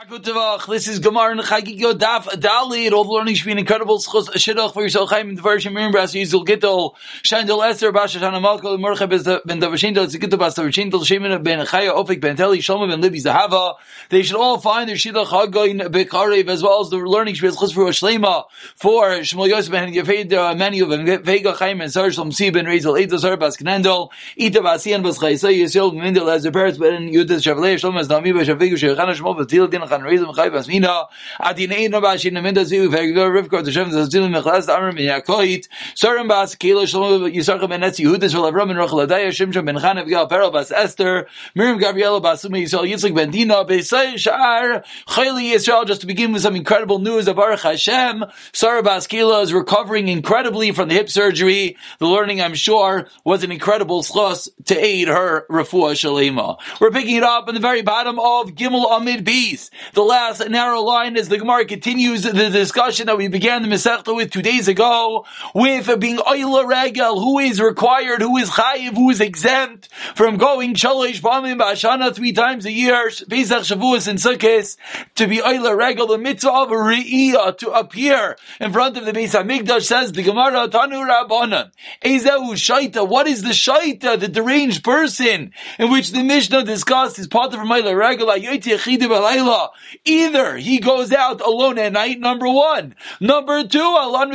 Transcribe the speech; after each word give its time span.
This 0.00 0.86
is 0.86 1.00
Gemara 1.00 1.32
and 1.32 1.40
Chagigyo 1.40 1.92
Daf 1.92 2.26
Adali. 2.26 2.92
All 2.92 3.02
the 3.02 3.10
learning 3.10 3.34
should 3.34 3.46
be 3.46 3.50
an 3.50 3.58
incredible 3.58 3.98
shidduch 3.98 4.72
for 4.72 4.82
yourself. 4.82 5.10
Chaim 5.10 5.34
the 5.34 5.42
version 5.42 5.74
Miriam 5.74 5.90
Bras 5.90 6.12
Yizul 6.12 6.46
Gittel 6.46 6.94
Shandel 7.24 7.68
Esther 7.68 7.90
Basha 7.90 8.20
Shana 8.20 8.40
Malkol 8.40 8.78
Mercha 8.78 9.44
Ben 9.44 9.60
Davashindel 9.60 10.06
Zikittel 10.06 10.38
Bas 10.38 10.54
Davashindel 10.54 11.00
Shemin 11.04 11.42
Ben 11.42 11.66
Chaya 11.66 11.92
Ofik 11.96 12.20
Ben 12.20 12.36
Teli 12.36 12.58
Shlomo 12.58 12.88
Ben 12.88 13.00
Libby 13.00 13.18
Zahava. 13.20 13.74
They 14.08 14.22
should 14.22 14.36
all 14.36 14.58
find 14.60 14.88
their 14.88 14.94
shidduch 14.94 15.26
Hagoin 15.26 15.80
Bekarev 15.88 16.48
as 16.48 16.62
well 16.62 16.80
as 16.80 16.90
the 16.90 16.98
learning 16.98 17.34
should 17.34 17.50
be 17.50 17.56
Chus 17.56 17.72
for 17.72 17.86
Shlema 17.86 18.44
for 18.76 19.08
Shmuel 19.08 19.48
Yosef 19.48 19.72
Ben 19.72 19.92
Yefed 19.92 20.32
uh, 20.32 20.54
Manu 20.54 20.86
Ben 20.88 21.24
Vega 21.24 21.54
Chaim 21.54 21.80
and 21.80 21.92
Sar 21.92 22.06
Shlom 22.10 22.32
Si 22.32 22.50
Ben 22.50 22.66
Rezel 22.66 23.04
Eidah 23.04 23.18
Sar 23.18 23.36
Bas 23.36 23.56
Knendel 23.56 24.10
Ita 24.38 24.60
Basian 24.60 25.02
Bas 25.02 25.18
Chaysa 25.18 25.52
Yisrael 25.52 25.92
Mendel 25.92 26.30
as 26.30 26.44
a 26.44 26.52
parents 26.52 26.78
Ben 26.78 27.12
Yudas 27.12 27.42
Shavlei 27.42 27.74
Shlomo 27.74 27.98
as 27.98 28.08
Nami 28.08 28.30
Bashavigu 28.30 28.74
Shechana 28.74 29.16
Shmo 29.16 29.36
Batil 29.36 29.68
Din 29.68 29.87
Chan 29.88 30.00
Rezel 30.02 30.34
Chay 30.34 30.50
Basmina 30.50 31.06
Adinei 31.40 31.90
No 31.90 32.00
Bashin 32.00 32.40
Minda 32.42 32.64
Ziu 32.64 32.88
Vegdo 32.88 33.28
Rivka 33.28 33.64
the 33.64 33.72
Shem 33.72 33.90
Zazil 33.90 34.28
Mechlas 34.28 34.68
Amr 34.68 34.92
Min 34.92 35.06
Yakoit 35.06 35.68
Sarim 35.94 36.28
Bas 36.28 36.54
Kilo 36.54 36.84
Shlomo 36.84 37.32
Yisarcha 37.32 37.68
Ben 37.68 37.80
Etzi 37.80 38.04
Yehudas 38.04 38.32
Vel 38.32 38.50
Avram 38.50 38.68
Ben 38.68 38.76
Rachel 38.76 38.98
Adaya 38.98 39.28
Shimshon 39.28 39.64
Ben 39.64 39.76
Chanav 39.76 40.08
Gal 40.08 40.28
Perel 40.28 40.52
Bas 40.52 40.70
Esther 40.70 41.26
Miriam 41.54 41.78
Gabriela 41.78 42.20
Bas 42.20 42.40
Sumi 42.42 42.64
Yisrael 42.64 42.90
Yitzchak 42.90 43.14
Ben 43.14 43.30
Dina 43.30 43.64
Beisay 43.64 44.18
Shar 44.18 44.84
Chayli 45.08 45.52
Yisrael 45.52 45.86
just 45.86 46.02
to 46.02 46.06
begin 46.06 46.32
with 46.32 46.42
some 46.42 46.56
incredible 46.56 46.98
news 46.98 47.28
of 47.28 47.36
Baruch 47.36 47.60
Hashem 47.60 48.24
Sarah 48.52 48.82
Bas 48.82 49.06
Kilo 49.06 49.40
is 49.40 49.52
recovering 49.52 50.08
incredibly 50.08 50.72
from 50.72 50.88
the 50.88 50.94
hip 50.94 51.10
surgery 51.10 51.76
the 51.98 52.06
learning 52.06 52.40
I'm 52.40 52.54
sure 52.54 53.08
was 53.24 53.42
an 53.42 53.52
incredible 53.52 54.02
schos 54.02 54.48
to 54.66 54.76
aid 54.78 55.08
her 55.08 55.46
refuah 55.50 55.92
shalema 55.92 56.58
we're 56.80 56.90
picking 56.90 57.16
it 57.16 57.22
up 57.22 57.48
in 57.48 57.54
the 57.54 57.60
very 57.60 57.82
bottom 57.82 58.18
of 58.18 58.50
Gimel 58.50 58.90
Amid 58.96 59.24
Bees 59.24 59.70
the 59.94 60.02
last 60.02 60.48
narrow 60.48 60.80
line 60.80 61.16
as 61.16 61.28
the 61.28 61.38
Gemara 61.38 61.64
continues 61.64 62.22
the 62.22 62.50
discussion 62.50 63.06
that 63.06 63.16
we 63.16 63.28
began 63.28 63.62
the 63.62 63.68
Masechta 63.68 64.14
with 64.14 64.30
two 64.30 64.42
days 64.42 64.68
ago, 64.68 65.24
with 65.54 65.88
being 66.00 66.18
Oila 66.18 66.66
Regel, 66.66 67.20
who 67.20 67.38
is 67.38 67.60
required, 67.60 68.20
who 68.20 68.36
is 68.36 68.50
Chayiv, 68.50 68.94
who 68.94 69.10
is 69.10 69.20
exempt 69.20 69.88
from 70.14 70.36
going 70.36 70.74
Shalosh 70.74 71.20
Bamim 71.20 71.60
Bashana 71.60 72.14
three 72.14 72.32
times 72.32 72.66
a 72.66 72.72
year, 72.72 73.10
Pesach 73.28 73.62
Shavuos 73.62 74.08
and 74.08 74.18
Sukkot, 74.18 74.76
to 75.16 75.26
be 75.26 75.38
Oila 75.38 75.76
Regel, 75.76 76.06
the 76.06 76.18
mitzvah 76.18 76.52
of 76.52 76.68
Re'iyah, 76.68 77.58
to 77.58 77.70
appear 77.70 78.36
in 78.60 78.72
front 78.72 78.96
of 78.96 79.04
the 79.04 79.12
Beis 79.12 79.34
HaMikdash, 79.34 79.82
says 79.82 80.12
the 80.12 80.22
Gemara, 80.22 80.68
Tanu 80.68 81.06
Rabbanan, 81.08 81.70
Ezehu 82.04 82.52
Shaita, 82.52 83.06
what 83.06 83.26
is 83.26 83.42
the 83.42 83.50
Shaita, 83.50 84.18
the 84.18 84.28
deranged 84.28 84.84
person, 84.84 85.52
in 85.78 85.90
which 85.90 86.12
the 86.12 86.22
Mishnah 86.22 86.64
discussed 86.64 87.18
is 87.18 87.26
part 87.26 87.52
of 87.54 87.60
Oila 87.60 87.96
Regel, 87.96 88.28
Ayoyti 88.28 88.76
Echidim 88.76 89.08
Alayla, 89.08 89.57
Either 90.04 90.56
he 90.56 90.78
goes 90.78 91.12
out 91.12 91.40
alone 91.40 91.78
at 91.78 91.92
night, 91.92 92.20
number 92.20 92.48
one. 92.48 92.94
Number 93.20 93.64
two, 93.64 93.78
Alon 93.78 94.30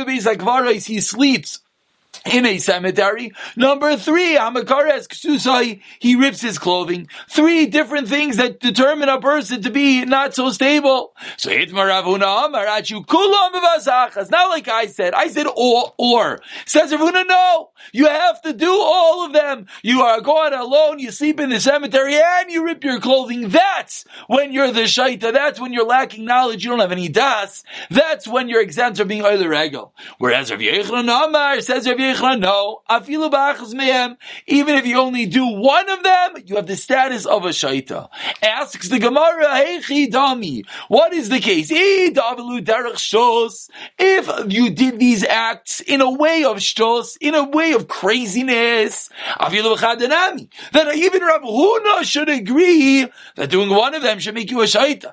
he 0.86 1.00
sleeps 1.00 1.60
in 2.24 2.46
a 2.46 2.58
cemetery. 2.58 3.32
Number 3.56 3.96
three, 3.96 4.34
Hamakares 4.36 5.08
Ksusai, 5.08 5.82
he 5.98 6.16
rips 6.16 6.40
his 6.40 6.58
clothing. 6.58 7.08
Three 7.28 7.66
different 7.66 8.08
things 8.08 8.38
that 8.38 8.60
determine 8.60 9.08
a 9.08 9.20
person 9.20 9.62
to 9.62 9.70
be 9.70 10.04
not 10.04 10.34
so 10.34 10.50
stable. 10.50 11.14
So 11.36 11.50
Hitmar 11.50 11.88
Rav 11.88 12.04
Huna 12.04 12.48
Amarachu 12.48 13.04
Kulam 13.04 14.16
It's 14.16 14.30
not 14.30 14.48
like 14.48 14.68
I 14.68 14.86
said. 14.86 15.12
I 15.12 15.28
said 15.28 15.46
or 15.46 15.92
or. 15.98 16.40
Says 16.66 16.92
Rav 16.92 17.00
Huna, 17.00 17.26
no. 17.26 17.70
You 17.92 18.06
have 18.06 18.40
to 18.42 18.52
do 18.54 18.70
all 18.70 19.26
of 19.26 19.32
them. 19.32 19.66
You 19.82 20.02
are 20.02 20.20
going 20.20 20.54
alone, 20.54 20.98
you 20.98 21.10
sleep 21.10 21.38
in 21.40 21.50
the 21.50 21.60
cemetery, 21.60 22.14
and 22.16 22.50
you 22.50 22.64
rip 22.64 22.82
your 22.84 23.00
clothing. 23.00 23.50
That's 23.50 24.04
when 24.26 24.52
you're 24.52 24.72
the 24.72 24.82
shaita. 24.82 25.32
That's 25.32 25.60
when 25.60 25.72
you're 25.72 25.86
lacking 25.86 26.24
knowledge. 26.24 26.64
You 26.64 26.70
don't 26.70 26.80
have 26.80 26.92
any 26.92 27.08
das. 27.08 27.64
That's 27.90 28.26
when 28.26 28.48
you're 28.48 28.62
exempt 28.62 28.98
from 28.98 29.08
being 29.08 29.24
oiler 29.24 29.48
regal. 29.48 29.92
Whereas 30.18 30.50
Rav 30.50 30.60
Yechon 30.60 31.26
Amar 31.26 31.60
says 31.60 31.86
Rav 31.86 31.98
no. 32.20 32.82
Afilu 32.88 33.30
mehem. 33.74 34.16
Even 34.46 34.76
if 34.76 34.86
you 34.86 34.98
only 34.98 35.26
do 35.26 35.46
one 35.46 35.88
of 35.88 36.02
them, 36.02 36.34
you 36.46 36.56
have 36.56 36.66
the 36.66 36.76
status 36.76 37.26
of 37.26 37.44
a 37.44 37.50
shaita. 37.50 38.08
Asks 38.42 38.88
the 38.88 38.98
Gemara, 38.98 39.46
Heichi 39.46 40.10
dami. 40.10 40.64
What 40.88 41.12
is 41.12 41.28
the 41.28 41.40
case? 41.40 41.70
If 43.98 44.52
you 44.52 44.70
did 44.70 44.98
these 44.98 45.24
acts 45.24 45.80
in 45.80 46.00
a 46.00 46.10
way 46.10 46.44
of 46.44 46.56
shtos, 46.58 47.16
in 47.20 47.34
a 47.34 47.44
way 47.44 47.72
of 47.72 47.88
craziness, 47.88 49.10
then 49.40 49.58
even 50.94 51.22
Rav 51.22 51.42
Huna 51.42 52.02
should 52.02 52.28
agree 52.28 53.06
that 53.36 53.50
doing 53.50 53.70
one 53.70 53.94
of 53.94 54.02
them 54.02 54.18
should 54.18 54.34
make 54.34 54.50
you 54.50 54.60
a 54.60 54.64
shaita. 54.64 55.12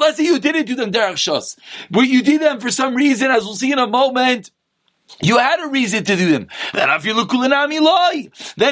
Let's 0.00 0.16
say 0.16 0.24
you 0.24 0.38
didn't 0.38 0.64
do 0.66 0.74
them 0.74 0.92
derech 0.92 1.14
shos, 1.14 1.56
but 1.90 2.08
you 2.08 2.22
did 2.22 2.40
them 2.40 2.60
for 2.60 2.70
some 2.70 2.94
reason, 2.94 3.30
as 3.30 3.44
we'll 3.44 3.54
see 3.54 3.72
in 3.72 3.78
a 3.78 3.86
moment. 3.86 4.50
You 5.20 5.38
had 5.38 5.60
a 5.60 5.68
reason 5.68 6.04
to 6.04 6.16
do 6.16 6.32
them. 6.32 6.48
Then 6.72 6.90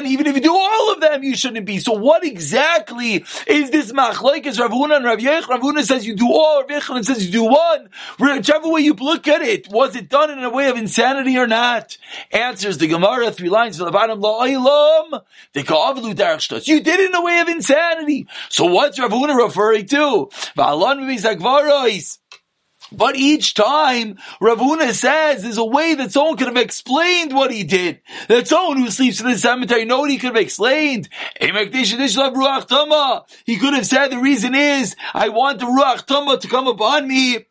even 0.05 0.27
if 0.27 0.35
you 0.35 0.41
do 0.41 0.53
all 0.55 0.91
of 0.93 1.01
them, 1.01 1.23
you 1.23 1.35
shouldn't 1.35 1.65
be. 1.65 1.79
So 1.79 1.93
what 1.93 2.23
exactly 2.25 3.23
is 3.47 3.71
this 3.71 3.91
machlokes? 3.91 4.59
Rav 4.59 4.71
Huna 4.71 4.97
and 4.97 5.05
Rav 5.05 5.19
Yech? 5.19 5.47
Rav 5.47 5.61
Huna 5.61 5.83
says 5.83 6.05
you 6.05 6.15
do 6.15 6.31
all, 6.31 6.61
Rav 6.61 6.69
Yechon 6.69 7.05
says 7.05 7.25
you 7.25 7.31
do 7.31 7.43
one. 7.43 7.89
Whichever 8.19 8.69
way 8.69 8.81
you 8.81 8.93
look 8.93 9.27
at 9.27 9.41
it, 9.41 9.67
was 9.69 9.95
it 9.95 10.09
done 10.09 10.31
in 10.31 10.43
a 10.43 10.49
way 10.49 10.69
of 10.69 10.77
insanity 10.77 11.37
or 11.37 11.47
not? 11.47 11.97
Answers 12.31 12.77
the 12.77 12.87
Gemara, 12.87 13.31
three 13.31 13.49
lines 13.49 13.77
from 13.77 13.85
the 13.85 13.91
bottom. 13.91 14.21
You 16.67 16.81
did 16.81 16.99
it 16.99 17.09
in 17.09 17.15
a 17.15 17.21
way 17.21 17.39
of 17.39 17.47
insanity. 17.47 18.27
So 18.49 18.65
what's 18.65 18.99
Rav 18.99 19.11
Huna 19.11 19.35
referring 19.37 19.85
to? 19.87 20.29
But 22.91 23.15
each 23.15 23.53
time, 23.53 24.17
Rav 24.39 24.57
Huna 24.57 24.93
says 24.93 25.43
there's 25.43 25.57
a 25.57 25.65
way 25.65 25.93
that 25.93 26.11
someone 26.11 26.37
could 26.37 26.47
have 26.47 26.57
explained 26.57 27.33
what 27.33 27.51
he 27.51 27.63
did. 27.63 28.01
That 28.27 28.47
someone 28.47 28.77
who 28.77 28.91
sleeps 28.91 29.21
in 29.21 29.27
the 29.27 29.37
cemetery, 29.37 29.85
nobody 29.85 30.17
could 30.17 30.35
have 30.35 30.43
explained. 30.43 31.09
He 31.39 31.47
could 31.47 31.99
have 33.73 33.85
said 33.85 34.09
the 34.09 34.19
reason 34.21 34.55
is, 34.55 34.95
I 35.13 35.29
want 35.29 35.59
the 35.59 35.65
Ruach 35.65 36.05
Tama 36.05 36.37
to 36.37 36.47
come 36.47 36.67
upon 36.67 37.07
me 37.07 37.45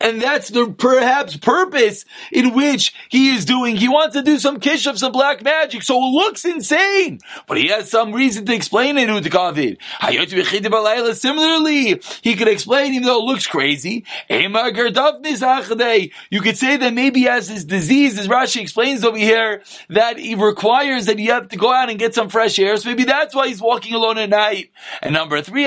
and 0.00 0.20
that's 0.20 0.50
the 0.50 0.70
perhaps 0.70 1.36
purpose 1.36 2.04
in 2.32 2.54
which 2.54 2.94
he 3.08 3.34
is 3.34 3.44
doing. 3.44 3.76
He 3.76 3.88
wants 3.88 4.14
to 4.16 4.22
do 4.22 4.38
some 4.38 4.60
kishuv, 4.60 4.98
some 4.98 5.12
black 5.12 5.42
magic, 5.42 5.82
so 5.82 5.96
it 5.96 6.10
looks 6.10 6.44
insane. 6.44 7.20
But 7.46 7.58
he 7.58 7.68
has 7.68 7.90
some 7.90 8.12
reason 8.12 8.46
to 8.46 8.54
explain 8.54 8.98
it 8.98 9.06
to 9.06 9.20
David. 9.20 9.78
Similarly, 11.16 12.00
he 12.22 12.36
could 12.36 12.48
explain 12.48 12.94
even 12.94 13.06
though 13.06 13.18
it 13.18 13.24
looks 13.24 13.46
crazy. 13.46 14.04
You 16.30 16.40
could 16.40 16.56
say 16.56 16.76
that 16.76 16.92
maybe 16.94 17.28
as 17.28 17.48
this 17.48 17.64
disease, 17.64 18.18
as 18.18 18.28
Rashi 18.28 18.60
explains 18.60 19.04
over 19.04 19.16
here, 19.16 19.62
that 19.88 20.18
he 20.18 20.34
requires 20.34 21.06
that 21.06 21.18
you 21.18 21.32
have 21.32 21.48
to 21.48 21.56
go 21.56 21.72
out 21.72 21.90
and 21.90 21.98
get 21.98 22.14
some 22.14 22.28
fresh 22.28 22.58
air. 22.58 22.76
So 22.76 22.88
maybe 22.88 23.04
that's 23.04 23.34
why 23.34 23.48
he's 23.48 23.60
walking 23.60 23.94
alone 23.94 24.18
at 24.18 24.30
night. 24.30 24.70
And 25.02 25.14
number 25.14 25.40
three, 25.42 25.66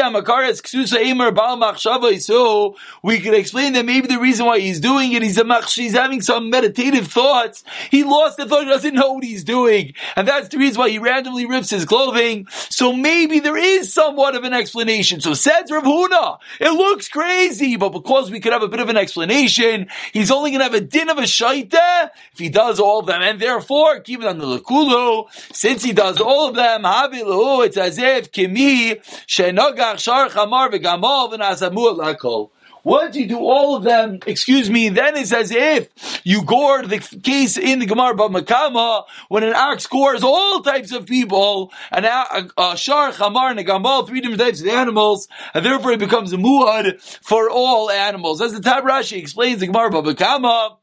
so 2.20 2.76
we 3.04 3.20
could 3.20 3.34
explain 3.34 3.74
that 3.74 3.86
maybe 3.86 4.03
maybe 4.04 4.16
the 4.16 4.22
reason 4.22 4.46
why 4.46 4.60
he's 4.60 4.80
doing 4.80 5.14
it, 5.14 5.22
he's 5.22 5.38
a 5.38 5.44
machsh, 5.44 5.76
he's 5.76 5.94
having 5.94 6.22
some 6.22 6.50
meditative 6.50 7.08
thoughts. 7.08 7.64
He 7.90 8.04
lost 8.04 8.38
the 8.38 8.46
thought, 8.46 8.64
he 8.64 8.70
doesn't 8.70 8.94
know 8.94 9.14
what 9.14 9.24
he's 9.24 9.44
doing. 9.44 9.94
And 10.16 10.28
that's 10.28 10.50
the 10.50 10.58
reason 10.58 10.80
why 10.80 10.90
he 10.90 11.00
randomly 11.00 11.46
rips 11.46 11.70
his 11.70 11.86
clothing. 11.86 12.48
So 12.70 12.92
maybe 12.92 13.40
there 13.40 13.56
is 13.58 13.94
somewhat 13.94 14.36
of 14.36 14.44
an 14.44 14.54
explanation. 14.54 15.22
So 15.22 15.34
says 15.34 15.72
Rav 15.72 15.84
Huna, 15.84 16.40
it 16.60 16.72
looks 16.72 17.08
crazy, 17.08 17.78
but 17.78 17.90
because 17.90 18.30
we 18.30 18.40
could 18.42 18.52
have 18.52 18.64
a 18.64 18.68
bit 18.68 18.82
of 18.82 18.90
an 18.90 18.98
explanation, 18.98 19.88
he's 20.12 20.32
only 20.32 20.52
going 20.52 20.60
to 20.60 20.66
have 20.66 20.74
a 20.74 20.82
din 20.82 21.10
of 21.10 21.18
a 21.18 21.22
shaita 21.22 22.10
if 22.34 22.40
he 22.40 22.50
does 22.50 22.80
all 22.80 23.00
of 23.00 23.06
them. 23.06 23.22
And 23.22 23.40
therefore, 23.40 24.02
keep 24.02 24.22
it 24.22 24.28
on 24.28 24.38
the 24.38 24.46
lakulu, 24.46 25.28
since 25.54 25.84
he 25.84 25.94
does 25.94 26.20
all 26.20 26.50
of 26.50 26.56
them, 26.56 26.82
it's 26.86 27.78
as 27.78 27.98
if 27.98 28.32
kimi, 28.32 28.96
shenogach 29.28 30.00
shar 30.00 30.28
chamar 30.28 30.70
v'gamal 30.72 31.32
v'nazamu 31.32 31.98
lakol. 31.98 32.50
Once 32.84 33.16
you 33.16 33.26
do 33.26 33.40
all 33.40 33.76
of 33.76 33.84
them, 33.84 34.20
excuse 34.28 34.70
me, 34.70 34.90
then 34.90 35.16
it's 35.16 35.32
as 35.32 35.52
if 35.52 35.88
you 36.26 36.44
gored 36.44 36.90
the 36.90 37.00
case 37.00 37.58
in 37.58 37.80
the 37.80 37.86
Gemara 37.86 38.14
Makama 38.14 39.06
when 39.30 39.44
an 39.44 39.54
ox 39.54 39.88
gores 39.88 40.22
all 40.22 40.62
types 40.62 40.92
of 40.92 41.06
people, 41.06 41.72
and 41.92 42.06
a, 42.06 42.50
a 42.58 42.78
shar, 42.78 43.12
chamar, 43.12 43.52
and 43.52 43.60
a 43.60 43.64
gamal, 43.64 44.06
three 44.06 44.20
different 44.20 44.42
types 44.42 44.62
of 44.62 44.68
animals, 44.68 45.28
and 45.54 45.66
therefore 45.66 45.94
it 45.94 46.00
becomes 46.00 46.34
a 46.34 46.38
muad 46.38 47.02
for 47.24 47.50
all 47.50 47.90
animals. 47.90 48.42
As 48.42 48.54
the 48.54 48.60
Tabrashi 48.60 49.18
explains 49.18 49.62
the 49.62 49.68
Gemara 49.68 49.90
Makama, 49.90 50.78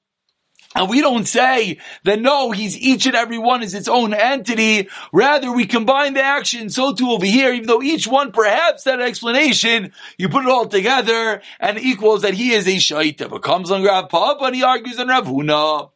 and 0.74 0.88
we 0.88 1.00
don't 1.00 1.26
say 1.26 1.78
that 2.04 2.20
no, 2.20 2.52
he's 2.52 2.78
each 2.78 3.06
and 3.06 3.16
every 3.16 3.38
one 3.38 3.62
is 3.62 3.74
its 3.74 3.88
own 3.88 4.14
entity. 4.14 4.88
Rather, 5.12 5.50
we 5.50 5.66
combine 5.66 6.14
the 6.14 6.22
action. 6.22 6.70
So 6.70 6.94
too 6.94 7.10
over 7.10 7.26
here, 7.26 7.52
even 7.52 7.66
though 7.66 7.82
each 7.82 8.06
one 8.06 8.30
perhaps 8.30 8.84
had 8.84 9.00
an 9.00 9.06
explanation, 9.06 9.92
you 10.16 10.28
put 10.28 10.44
it 10.44 10.50
all 10.50 10.66
together 10.66 11.42
and 11.58 11.76
it 11.76 11.84
equals 11.84 12.22
that 12.22 12.34
he 12.34 12.52
is 12.52 12.68
a 12.68 12.76
shaita. 12.76 13.28
But 13.28 13.42
comes 13.42 13.72
on 13.72 13.82
Rav 13.82 14.08
Papa 14.08 14.44
and 14.44 14.54
he 14.54 14.62
argues 14.62 15.00
on 15.00 15.08
Rav 15.08 15.26
Huna. 15.26 15.90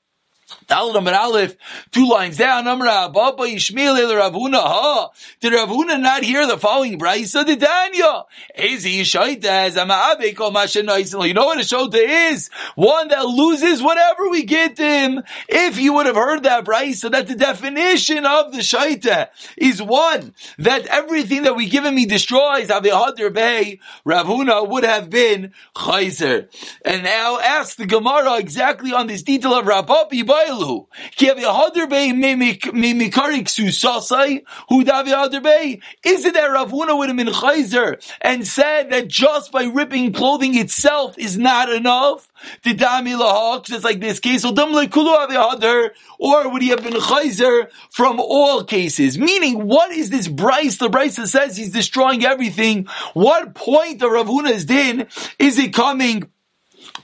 Dalit 0.69 1.12
Aleph, 1.12 1.56
two 1.91 2.09
lines 2.09 2.37
down. 2.37 2.67
Amar 2.67 2.89
Abba 2.89 3.43
Yishmael 3.45 3.99
El 3.99 4.17
Rav 4.17 4.33
Huna. 4.33 4.62
Ha! 4.62 5.11
Did 5.41 5.53
Rav 5.53 5.69
Huna 5.69 6.01
not 6.01 6.23
hear 6.23 6.47
the 6.47 6.59
following 6.59 6.99
brisa? 6.99 7.45
Did 7.45 7.61
Danya? 7.61 8.25
Ezi 8.59 9.01
Yishaita 9.01 9.45
as 9.45 9.77
Amaabe 9.77 10.35
Kol 10.37 10.53
Mashen 10.53 11.27
You 11.27 11.35
know 11.35 11.47
what 11.47 11.59
a 11.59 11.62
shota 11.62 12.31
is? 12.33 12.51
One 12.75 13.09
that 13.09 13.27
loses 13.27 13.83
whatever 13.83 14.29
we 14.31 14.45
get 14.45 14.79
him. 14.79 15.23
If 15.49 15.79
you 15.79 15.93
would 15.95 16.06
have 16.06 16.17
heard 16.17 16.45
that 16.45 16.65
brisa, 16.65 17.11
that 17.11 17.27
the 17.27 17.35
definition 17.35 18.25
of 18.25 18.53
the 18.53 18.59
shaita 18.59 19.29
is 19.56 19.83
one 19.83 20.35
that 20.59 20.87
everything 20.87 21.43
that 21.43 21.56
we 21.56 21.69
give 21.69 21.85
him 21.85 21.97
he 21.97 22.06
destroys. 22.06 22.69
Avihadr 22.69 23.33
Bey 23.33 23.81
Rav 24.05 24.27
Huna 24.27 24.69
would 24.69 24.85
have 24.85 25.11
been 25.11 25.53
Chayzer. 25.77 26.49
And 26.85 27.03
now 27.03 27.39
ask 27.39 27.77
the 27.77 27.87
Gemara 27.87 28.39
exactly 28.39 28.93
on 28.93 29.06
this 29.06 29.23
detail 29.23 29.55
of 29.55 29.67
Rapapi 29.67 30.27
Bailu. 30.44 30.87
Ki 31.17 31.29
Avihadr 31.29 31.88
Bey 31.88 32.11
Mimikarik 32.11 33.46
Susasai, 33.46 34.43
who 34.69 34.85
Davihadr 34.85 35.43
Bey. 35.43 35.81
Is 36.05 36.25
it 36.25 36.35
that 36.35 36.46
Rav 36.46 36.70
Huna 36.70 36.96
would 36.96 37.08
have 37.08 37.17
been 37.17 37.29
Chayzer 37.29 38.00
and 38.20 38.46
said 38.46 38.91
that 38.91 39.08
just 39.08 39.50
by 39.52 39.64
ripping 39.64 40.12
clothing 40.12 40.56
itself 40.56 41.19
is 41.19 41.38
not 41.38 41.73
enough? 41.73 42.31
Did 42.62 42.79
Dami 42.79 43.17
Lahak, 43.19 43.64
just 43.64 43.85
like 43.85 44.00
this 44.00 44.20
case, 44.20 44.44
or 44.44 44.52
would 46.50 46.62
he 46.62 46.69
have 46.69 46.82
been 46.82 46.93
Chayzer 46.94 47.70
from 47.91 48.20
all 48.20 48.64
cases? 48.64 49.19
Meaning, 49.19 49.67
what 49.67 49.91
is 49.93 50.11
this 50.11 50.29
Bryce? 50.29 50.76
The 50.76 50.88
Bryce 50.88 51.17
that 51.17 51.29
says 51.29 51.56
he's 51.56 51.73
destroying 51.73 52.25
everything. 52.25 52.87
What 53.14 53.55
point 53.55 54.02
of 54.02 54.11
Rav 54.11 54.26
Huna's 54.26 54.64
din 54.64 55.06
is 55.38 55.58
it 55.58 55.73
coming 55.73 56.31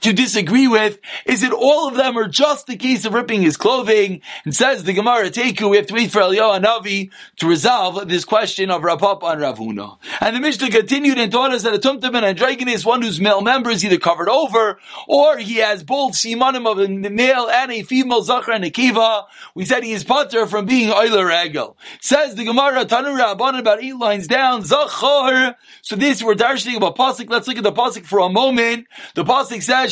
to 0.01 0.13
disagree 0.13 0.67
with 0.67 0.99
is 1.25 1.43
it 1.43 1.53
all 1.53 1.87
of 1.87 1.95
them 1.95 2.17
are 2.17 2.27
just 2.27 2.67
the 2.67 2.75
case 2.75 3.05
of 3.05 3.13
ripping 3.13 3.41
his 3.41 3.57
clothing. 3.57 4.21
And 4.43 4.55
says 4.55 4.83
the 4.83 4.93
Gemara 4.93 5.29
Teku, 5.29 5.69
we 5.69 5.77
have 5.77 5.87
to 5.87 5.93
wait 5.93 6.11
for 6.11 6.21
Eliyahu 6.21 6.63
Navi 6.63 7.11
to 7.37 7.47
resolve 7.47 8.07
this 8.07 8.25
question 8.25 8.71
of 8.71 8.81
Rapap 8.81 9.21
and 9.23 9.41
Rav 9.41 9.59
Huna. 9.59 9.97
And 10.19 10.35
the 10.35 10.39
Mishnah 10.39 10.71
continued 10.71 11.17
and 11.17 11.31
taught 11.31 11.53
us 11.53 11.63
that 11.63 11.73
a 11.73 11.77
Tumtum 11.77 12.15
and 12.15 12.25
a 12.25 12.33
Dragon 12.33 12.67
is 12.67 12.85
one 12.85 13.01
whose 13.01 13.21
male 13.21 13.41
member 13.41 13.69
is 13.69 13.85
either 13.85 13.97
covered 13.97 14.29
over 14.29 14.79
or 15.07 15.37
he 15.37 15.57
has 15.57 15.83
both 15.83 16.13
simanim 16.13 16.69
of 16.69 16.79
a 16.79 16.87
male 16.87 17.47
and 17.49 17.71
a 17.71 17.83
female 17.83 18.23
Zachar 18.23 18.53
and 18.53 18.65
a 18.65 18.69
Kiva. 18.69 19.25
We 19.53 19.65
said 19.65 19.83
he 19.83 19.93
is 19.93 20.03
butter 20.03 20.47
from 20.47 20.65
being 20.65 20.89
Euler 20.91 21.27
Regel. 21.27 21.77
Says 21.99 22.35
the 22.35 22.45
Gemara 22.45 22.85
Tanu 22.85 23.17
Rabban 23.17 23.59
about 23.59 23.83
eight 23.83 23.95
lines 23.95 24.27
down, 24.27 24.63
Zachar. 24.63 25.55
So 25.83 25.95
this 25.95 26.23
we're 26.23 26.35
darshaning 26.35 26.77
about 26.77 26.97
Pasik. 26.97 27.29
Let's 27.29 27.47
look 27.47 27.57
at 27.57 27.63
the 27.63 27.71
Pasik 27.71 28.05
for 28.05 28.19
a 28.19 28.29
moment. 28.29 28.87
The 29.13 29.23
Pasik 29.23 29.61
says, 29.61 29.90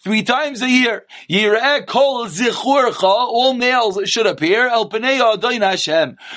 three 0.00 0.22
times 0.22 0.62
a 0.62 0.70
year. 0.70 1.06
All 3.02 3.54
males 3.54 4.00
should 4.08 4.26
appear. 4.26 4.68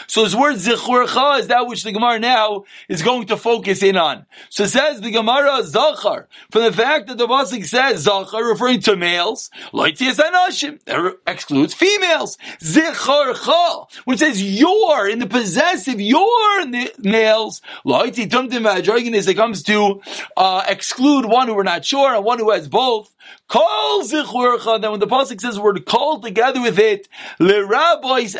So 0.07 0.23
his 0.23 0.35
word 0.35 0.55
zichurcha 0.55 1.39
is 1.39 1.47
that 1.47 1.67
which 1.67 1.83
the 1.83 1.91
Gemara 1.91 2.19
now 2.19 2.63
is 2.87 3.01
going 3.01 3.27
to 3.27 3.37
focus 3.37 3.83
in 3.83 3.97
on. 3.97 4.25
So 4.49 4.65
says 4.65 5.01
the 5.01 5.11
Gemara 5.11 5.63
zachar 5.63 6.27
from 6.49 6.63
the 6.63 6.71
fact 6.71 7.07
that 7.07 7.17
the 7.17 7.27
pasuk 7.27 7.65
says 7.65 8.01
zachar 8.01 8.43
referring 8.43 8.81
to 8.81 8.95
males. 8.95 9.49
Anashim 9.73 10.83
that 10.85 11.17
excludes 11.27 11.73
females. 11.73 12.37
Zichurcha 12.59 13.87
which 14.05 14.19
says 14.19 14.41
your 14.41 15.07
in 15.07 15.19
the 15.19 15.27
possessive 15.27 15.99
your 15.99 16.65
males. 16.99 17.61
Loitzi 17.85 19.15
is 19.15 19.27
it 19.27 19.35
comes 19.35 19.63
to 19.63 20.01
uh, 20.37 20.63
exclude 20.67 21.25
one 21.25 21.47
who 21.47 21.55
we're 21.55 21.63
not 21.63 21.85
sure 21.85 22.00
and 22.09 22.25
one 22.25 22.39
who 22.39 22.51
has 22.51 22.68
both. 22.68 23.15
Call 23.48 24.03
zichurcha. 24.03 24.81
Then 24.81 24.92
when 24.92 25.00
the 25.00 25.07
pasuk 25.07 25.39
says 25.42 25.59
we're 25.59 25.74
called 25.75 26.24
together 26.24 26.62
with 26.62 26.80
it, 26.80 27.07
le 27.39 27.65
rabbis. 27.65 28.36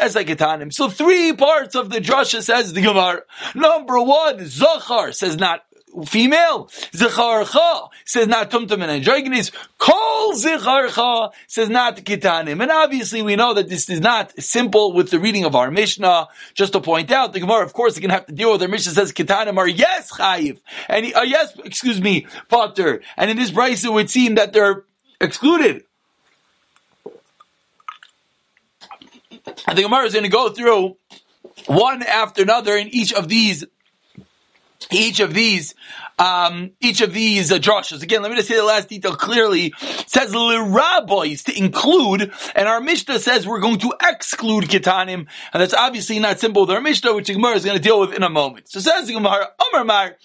So 0.76 0.90
three 0.90 1.34
parts 1.34 1.76
of 1.76 1.90
the 1.90 2.00
drasha 2.00 2.42
says 2.42 2.74
the 2.74 2.82
Gemara. 2.82 3.22
Number 3.56 4.02
one, 4.02 4.46
zachar 4.46 5.12
says 5.12 5.38
not 5.38 5.64
female. 6.06 6.66
Zicharcha 6.94 7.90
says 8.06 8.28
not 8.28 8.52
tumtum 8.52 8.82
and 8.82 8.92
androgynous. 8.92 9.52
Kol 9.78 10.34
zicharcha 10.34 11.32
says 11.48 11.70
not 11.70 11.98
kitanim. 11.98 12.62
And 12.62 12.72
obviously 12.72 13.22
we 13.22 13.36
know 13.36 13.54
that 13.54 13.70
this 13.70 13.90
is 13.90 14.02
not 14.02 14.32
simple 14.42 14.94
with 14.94 15.10
the 15.10 15.20
reading 15.20 15.46
of 15.46 15.56
our 15.56 15.72
Mishnah. 15.72 16.28
Just 16.54 16.74
to 16.74 16.80
point 16.80 17.12
out, 17.12 17.34
the 17.34 17.40
Gemara, 17.40 17.66
of 17.66 17.74
course, 17.74 17.94
is 17.94 18.00
going 18.00 18.10
to 18.10 18.16
have 18.16 18.26
to 18.28 18.34
deal 18.34 18.52
with 18.52 18.62
our 18.62 18.68
Mishnah 18.68 18.94
says 18.94 19.12
kitanim 19.12 19.58
are 19.58 19.68
yes 19.68 20.12
chayiv. 20.12 20.60
And 20.88 21.14
uh, 21.14 21.22
yes, 21.22 21.58
excuse 21.64 22.02
me, 22.02 22.28
potter. 22.50 23.02
And 23.18 23.32
in 23.32 23.38
this 23.38 23.52
price 23.52 23.84
it 23.84 23.92
would 23.92 24.10
seem 24.10 24.36
that 24.36 24.54
they're 24.54 24.84
excluded. 25.20 25.84
And 29.68 29.78
the 29.78 29.84
Gemara 29.84 30.06
is 30.06 30.14
going 30.14 30.24
to 30.24 30.30
go 30.30 30.50
through 30.50 30.98
one 31.68 32.04
after 32.04 32.42
another 32.42 32.76
in 32.76 32.88
each 32.90 33.14
of 33.14 33.28
these 33.28 33.66
each 34.90 35.20
of 35.20 35.34
these, 35.34 35.76
um, 36.18 36.72
each 36.80 37.02
of 37.02 37.14
these 37.14 37.52
uh, 37.52 37.58
drushes. 37.58 38.02
Again, 38.02 38.22
let 38.22 38.32
me 38.32 38.38
just 38.38 38.48
say 38.48 38.56
the 38.56 38.64
last 38.64 38.90
detail 38.90 39.16
clearly. 39.16 39.74
It 39.82 40.10
says 40.10 40.34
rabbis 40.34 41.44
to 41.44 41.58
include, 41.58 42.32
and 42.56 42.68
our 42.68 42.82
Mishnah 42.82 43.20
says 43.20 43.46
we're 43.46 43.60
going 43.60 43.80
to 43.80 43.94
exclude 44.02 44.66
kitanim, 44.66 45.28
and 45.54 45.62
that's 45.62 45.74
obviously 45.74 46.20
not 46.20 46.40
simple 46.40 46.64
with 46.64 46.72
our 46.72 46.82
Mishnah, 46.82 47.14
which 47.14 47.28
Gemara 47.28 47.56
is 47.56 47.66
going 47.66 47.78
to 47.78 47.84
deal 47.84 48.00
with 48.00 48.14
in 48.14 48.24
a 48.24 48.30
moment. 48.30 48.70
So 48.70 48.80
says 48.80 49.08
the 49.08 49.14
Gemara, 49.14 49.50
Amar 49.70 49.86
Mar, 49.86 50.18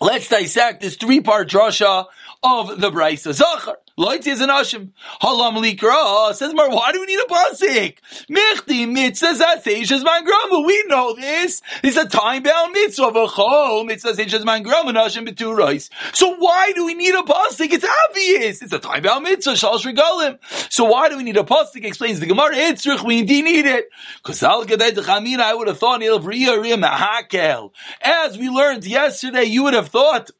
let's 0.00 0.28
dissect 0.28 0.80
this 0.80 0.96
three-part 0.96 1.48
drasha 1.48 2.06
of 2.42 2.80
the 2.80 2.90
Brisa. 2.90 3.32
Zachar. 3.32 3.76
Loitzi 4.00 4.28
is 4.28 4.40
an 4.40 4.48
Ashim. 4.48 4.92
Halam 5.20 5.62
likra. 5.62 6.34
Says 6.34 6.54
Mar, 6.54 6.70
why 6.70 6.90
do 6.90 7.00
we 7.00 7.06
need 7.06 7.18
a 7.18 7.24
pasik? 7.24 7.98
Michti 8.30 8.90
mitzvah 8.90 9.34
zaseish 9.34 10.02
man 10.02 10.24
grama. 10.24 10.60
We 10.66 10.84
know 10.86 11.14
this. 11.14 11.60
It's 11.82 11.98
a 11.98 12.08
time-bound 12.08 12.72
mitzvah. 12.72 13.10
V'chol 13.10 13.84
mitzvah 13.84 14.12
zaseish 14.12 14.42
man 14.42 14.62
grama. 14.62 14.94
Ashim 14.94 15.28
betu 15.28 15.54
rice. 15.54 15.90
So 16.14 16.34
why 16.36 16.72
do 16.72 16.86
we 16.86 16.94
need 16.94 17.14
a 17.14 17.20
pasik? 17.20 17.72
It's 17.72 17.84
obvious. 18.08 18.62
It's 18.62 18.72
a 18.72 18.78
time-bound 18.78 19.22
mitzvah. 19.22 19.52
Shalosh 19.52 19.84
regalim. 19.92 20.38
So 20.72 20.84
why 20.84 21.10
do 21.10 21.18
we 21.18 21.22
need 21.22 21.36
a 21.36 21.42
pasik? 21.42 21.84
Explains 21.84 22.20
the 22.20 22.26
Gemara. 22.26 22.56
It's 22.56 22.86
we 23.04 23.18
indeed 23.18 23.44
need 23.44 23.66
it. 23.66 23.84
Because 24.22 24.42
al 24.42 24.62
I 24.62 25.54
would 25.54 25.68
have 25.68 25.78
thought 25.78 26.02
As 28.00 28.38
we 28.38 28.48
learned 28.48 28.86
yesterday, 28.86 29.44
you 29.44 29.64
would 29.64 29.74
have 29.74 29.88
thought 29.88 30.30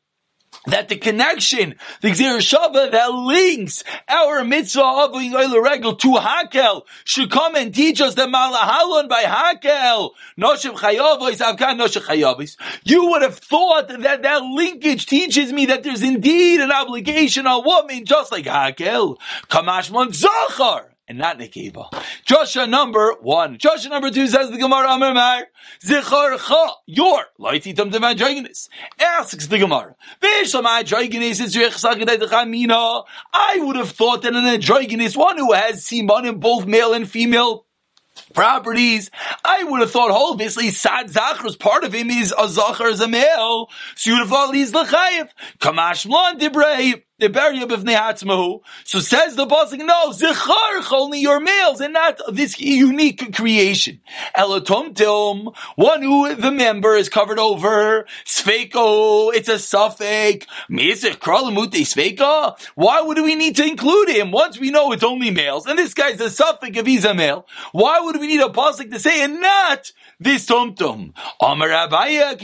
that 0.67 0.89
the 0.89 0.97
connection, 0.97 1.75
the 2.03 2.09
Shava 2.09 2.91
that 2.91 3.11
links 3.11 3.83
our 4.09 4.45
mitzvah 4.45 4.83
of 4.83 5.13
Regel 5.15 5.97
to 5.97 6.09
Hakel 6.15 6.83
should 7.05 7.31
come 7.31 7.57
and 7.57 7.75
teach 7.75 8.01
us 8.01 8.15
the 8.15 8.27
Malahalon 8.27 9.09
by 9.09 9.23
Hakel. 9.23 10.11
Noshev 10.39 10.77
Chayavis, 10.77 11.39
Avkan 11.39 11.79
Noshev 11.79 12.03
Chayavis. 12.03 12.57
You 12.85 13.07
would 13.11 13.23
have 13.23 13.39
thought 13.39 13.89
that 13.89 14.23
that 14.23 14.43
linkage 14.43 15.07
teaches 15.07 15.53
me 15.53 15.67
that 15.67 15.83
there's 15.83 16.03
indeed 16.03 16.61
an 16.61 16.71
obligation 16.71 17.47
on 17.47 17.65
woman 17.65 18.05
just 18.05 18.31
like 18.31 18.45
Hakel. 18.45 19.19
Kamashmon 19.49 20.15
Zachar 20.15 20.90
and 21.11 21.19
not 21.19 21.41
Nekeva. 21.41 21.91
Joshua 22.25 22.69
number 22.69 23.17
one. 23.21 23.59
Joshua 23.59 23.91
number 23.91 24.13
two 24.13 24.29
says 24.29 24.49
the 24.49 24.59
Gemara 24.59 24.93
Amar 24.93 25.13
Mar, 25.13 25.43
Zicharcha, 25.85 26.71
your, 26.87 27.25
Laiti 27.39 27.75
Tum 27.75 27.91
Devan 27.91 28.15
Dragonis. 28.15 28.69
Asks 28.97 29.49
the 29.49 29.59
Gemara, 29.59 29.97
Veshamai 30.23 30.85
Dragonis 30.85 31.41
is 31.41 31.57
I 33.33 33.59
would 33.59 33.77
have 33.77 33.91
thought 33.91 34.23
that 34.23 34.35
an 34.35 34.45
Androgonus, 34.45 35.17
one 35.17 35.37
who 35.37 35.53
has 35.53 35.85
Simon 35.85 36.27
in 36.27 36.39
both 36.39 36.67
male 36.67 36.93
and 36.93 37.11
female, 37.11 37.67
properties. 38.33 39.11
I 39.45 39.65
would 39.65 39.81
have 39.81 39.91
thought, 39.91 40.11
oh, 40.13 40.33
obviously, 40.33 40.71
Sad 40.71 41.11
Zachar's 41.11 41.57
part 41.57 41.83
of 41.83 41.93
him 41.93 42.11
is 42.11 42.33
a 42.39 42.49
Zachar 42.49 42.87
as 42.87 43.01
a 43.01 43.09
male. 43.09 43.69
So 43.97 44.11
you 44.11 44.17
would 44.17 44.21
have 44.21 44.29
thought 44.29 44.55
he's 44.55 44.73
L'chayev. 44.73 45.29
Kamash 45.59 46.07
Dibrei 46.39 47.03
the 47.21 47.29
barrier 47.29 47.65
of 47.65 47.87
So 48.85 48.99
says 49.01 49.37
the 49.37 49.47
boss, 49.47 49.73
no, 49.73 50.11
zicharch, 50.11 50.93
only 50.93 51.21
your 51.21 51.41
males, 51.41 51.81
and 51.81 51.93
not 51.93 52.21
this 52.33 52.59
unique 52.59 53.35
creation. 53.35 54.01
Elatomtom, 54.37 55.55
one 55.77 56.03
who 56.03 56.35
the 56.35 56.51
member 56.51 56.97
is 56.97 57.09
covered 57.09 57.39
over, 57.39 58.07
sfeiko, 58.25 59.33
it's 59.35 59.49
a 59.49 59.59
suffix. 59.59 60.47
Why 62.75 63.01
would 63.03 63.19
we 63.19 63.35
need 63.35 63.57
to 63.57 63.67
include 63.67 64.09
him 64.09 64.31
once 64.31 64.59
we 64.59 64.71
know 64.71 64.93
it's 64.93 65.05
only 65.05 65.31
males? 65.31 65.67
And 65.67 65.79
this 65.79 65.95
guy's 65.95 66.21
a 66.21 66.31
suffix 66.31 66.77
if 66.77 66.87
he's 66.87 67.05
a 67.05 67.15
male. 67.15 67.47
Why 67.73 68.01
would 68.01 68.19
we 68.19 68.27
need 68.27 68.41
a 68.41 68.49
pasuk 68.49 68.91
to 68.91 68.99
say 68.99 69.23
and 69.23 69.41
not 69.41 69.93
this 70.19 70.47
tumtum? 70.47 71.13
Amar 71.41 71.69
Abaye, 71.69 72.37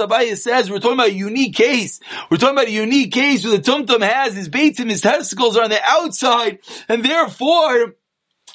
Abaye 0.00 0.36
says 0.36 0.70
we're 0.70 0.78
talking 0.78 0.94
about 0.94 1.08
a 1.08 1.14
unique 1.14 1.54
case. 1.54 2.00
We're 2.30 2.38
talking 2.38 2.56
about 2.56 2.68
a 2.68 2.72
unique 2.72 3.12
case 3.12 3.44
the 3.52 3.58
tumtum 3.58 4.02
has, 4.02 4.34
his 4.34 4.48
beitzim, 4.48 4.90
his 4.90 5.02
testicles 5.02 5.56
are 5.56 5.64
on 5.64 5.70
the 5.70 5.80
outside, 5.84 6.58
and 6.88 7.04
therefore, 7.04 7.94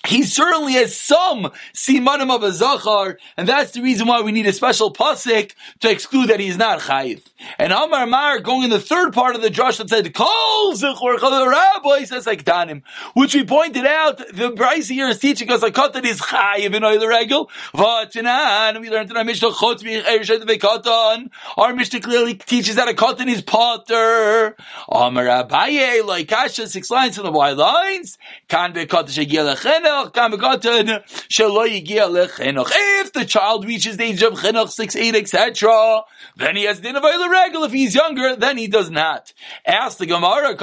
he 0.05 0.23
certainly 0.23 0.73
has 0.73 0.95
some 0.95 1.51
simanim 1.73 2.33
of 2.33 2.43
a 2.43 2.51
zachar, 2.51 3.17
and 3.35 3.47
that's 3.47 3.71
the 3.71 3.81
reason 3.81 4.07
why 4.07 4.21
we 4.21 4.31
need 4.31 4.45
a 4.45 4.53
special 4.53 4.93
pasik 4.93 5.53
to 5.81 5.91
exclude 5.91 6.27
that 6.29 6.39
he 6.39 6.47
is 6.47 6.57
not 6.57 6.79
chayiv. 6.79 7.21
And 7.59 7.71
Amar 7.71 8.07
Mar 8.07 8.39
going 8.39 8.63
in 8.63 8.69
the 8.71 8.79
third 8.79 9.13
part 9.13 9.35
of 9.35 9.43
the 9.43 9.49
drush 9.49 9.77
that 9.77 9.89
said, 9.89 10.11
Kol 10.13 10.73
rabbi 10.75 12.03
says 12.03 12.25
like 12.25 12.43
Danim, 12.43 12.81
which 13.13 13.35
we 13.35 13.43
pointed 13.43 13.85
out, 13.85 14.17
the 14.33 14.49
Bryce 14.49 14.87
here 14.87 15.07
is 15.07 15.19
teaching 15.19 15.51
us 15.51 15.61
a 15.61 15.69
katan 15.69 16.03
is 16.03 16.19
chayiv 16.19 16.73
in 16.73 16.83
oil 16.83 17.07
regel. 17.07 17.49
Vatinan, 17.73 18.81
we 18.81 18.89
learned 18.89 19.11
in 19.11 19.17
our 19.17 19.23
Mishnah 19.23 19.51
Chutz 19.51 19.83
Katan. 19.83 21.29
Our 21.57 21.73
Mishnah 21.75 21.99
clearly 21.99 22.33
teaches 22.33 22.75
that 22.75 22.89
a 22.89 22.93
katan 22.93 23.27
is 23.27 23.43
potter. 23.43 24.55
Amar 24.89 25.25
Abaye, 25.25 26.03
like 26.03 26.27
Kasha, 26.27 26.67
six 26.67 26.89
lines 26.89 27.19
in 27.19 27.23
the 27.23 27.31
white 27.31 27.57
lines. 27.57 28.17
Kan 28.47 28.73
be 28.73 28.87
katan 28.87 29.09
shegia 29.09 29.55
lechenach, 29.55 30.11
kan 30.13 30.31
be 30.31 30.37
katan 30.37 31.03
shelo 31.29 31.67
yigia 31.67 32.09
lechenach. 32.09 32.71
If 32.73 33.13
the 33.13 33.25
child 33.25 33.65
reaches 33.65 33.97
the 33.97 34.05
age 34.05 34.23
of 34.23 34.33
chenach, 34.33 34.71
six, 34.71 34.95
eight, 34.95 35.15
etc., 35.15 36.01
then 36.35 36.55
he 36.55 36.63
has 36.63 36.79
din 36.79 36.95
of 36.95 37.03
regel. 37.27 37.63
If 37.63 37.71
he's 37.71 37.95
younger, 37.95 38.35
then 38.35 38.57
he 38.57 38.67
does 38.67 38.89
not. 38.89 39.33
Ask 39.65 39.97
the 39.97 40.05
Gemara. 40.05 40.55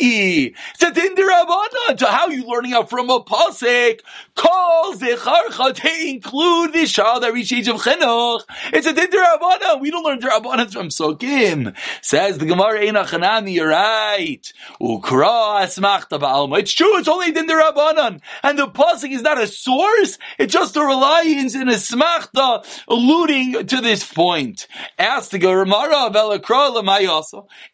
It's 0.00 0.82
a 0.82 0.90
din 0.92 1.14
derabanan. 1.14 1.98
To 1.98 2.06
how 2.06 2.26
are 2.26 2.32
you 2.32 2.46
learning 2.46 2.72
out 2.72 2.90
from 2.90 3.10
a 3.10 3.22
pasuk? 3.22 4.00
Call 4.34 4.94
zecharcha 4.94 5.74
to 5.74 6.08
include 6.08 6.72
the 6.72 6.86
child 6.86 7.22
that 7.22 7.32
reaches 7.32 7.58
age 7.58 7.68
of 7.68 7.76
chenach. 7.82 8.42
It's 8.72 8.86
a 8.86 8.92
din 8.92 9.08
derabanan. 9.08 9.80
We 9.80 9.90
don't 9.90 10.04
learn 10.04 10.20
derabanan 10.20 10.72
from 10.72 10.88
sokim. 10.88 11.74
Says 12.02 12.38
the 12.38 12.46
Gemara, 12.46 12.80
Eina 12.80 13.52
you're 13.52 13.68
right. 13.68 14.52
Ukra 14.80 15.62
asmachta 15.62 16.18
ba'alma. 16.18 16.58
It's 16.60 16.72
true, 16.72 16.98
it's 16.98 17.08
only 17.08 17.32
din 17.32 17.46
derabanan. 17.46 18.20
And 18.42 18.58
the 18.58 18.66
pasuk 18.68 19.10
is 19.10 19.22
not 19.22 19.40
a 19.40 19.46
source, 19.46 20.18
it's 20.38 20.52
just 20.52 20.76
a 20.76 20.80
reliance 20.80 21.54
in 21.54 21.68
a 21.68 21.72
smachta 21.72 22.64
alluding 22.88 23.66
to 23.66 23.80
this 23.80 24.04
point. 24.10 24.57
Ask 24.98 25.30
the 25.30 25.38
Gemara, 25.38 26.10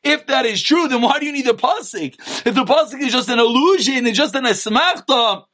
if 0.02 0.26
that 0.26 0.46
is 0.46 0.62
true, 0.62 0.88
then 0.88 1.02
why 1.02 1.18
do 1.18 1.26
you 1.26 1.32
need 1.32 1.46
the 1.46 1.54
pasuk? 1.54 2.14
If 2.46 2.54
the 2.54 2.64
pasuk 2.64 3.00
is 3.00 3.12
just 3.12 3.28
an 3.28 3.38
illusion, 3.38 4.06
it's 4.06 4.16
just 4.16 4.34
an 4.34 4.44
asmachta, 4.44 5.44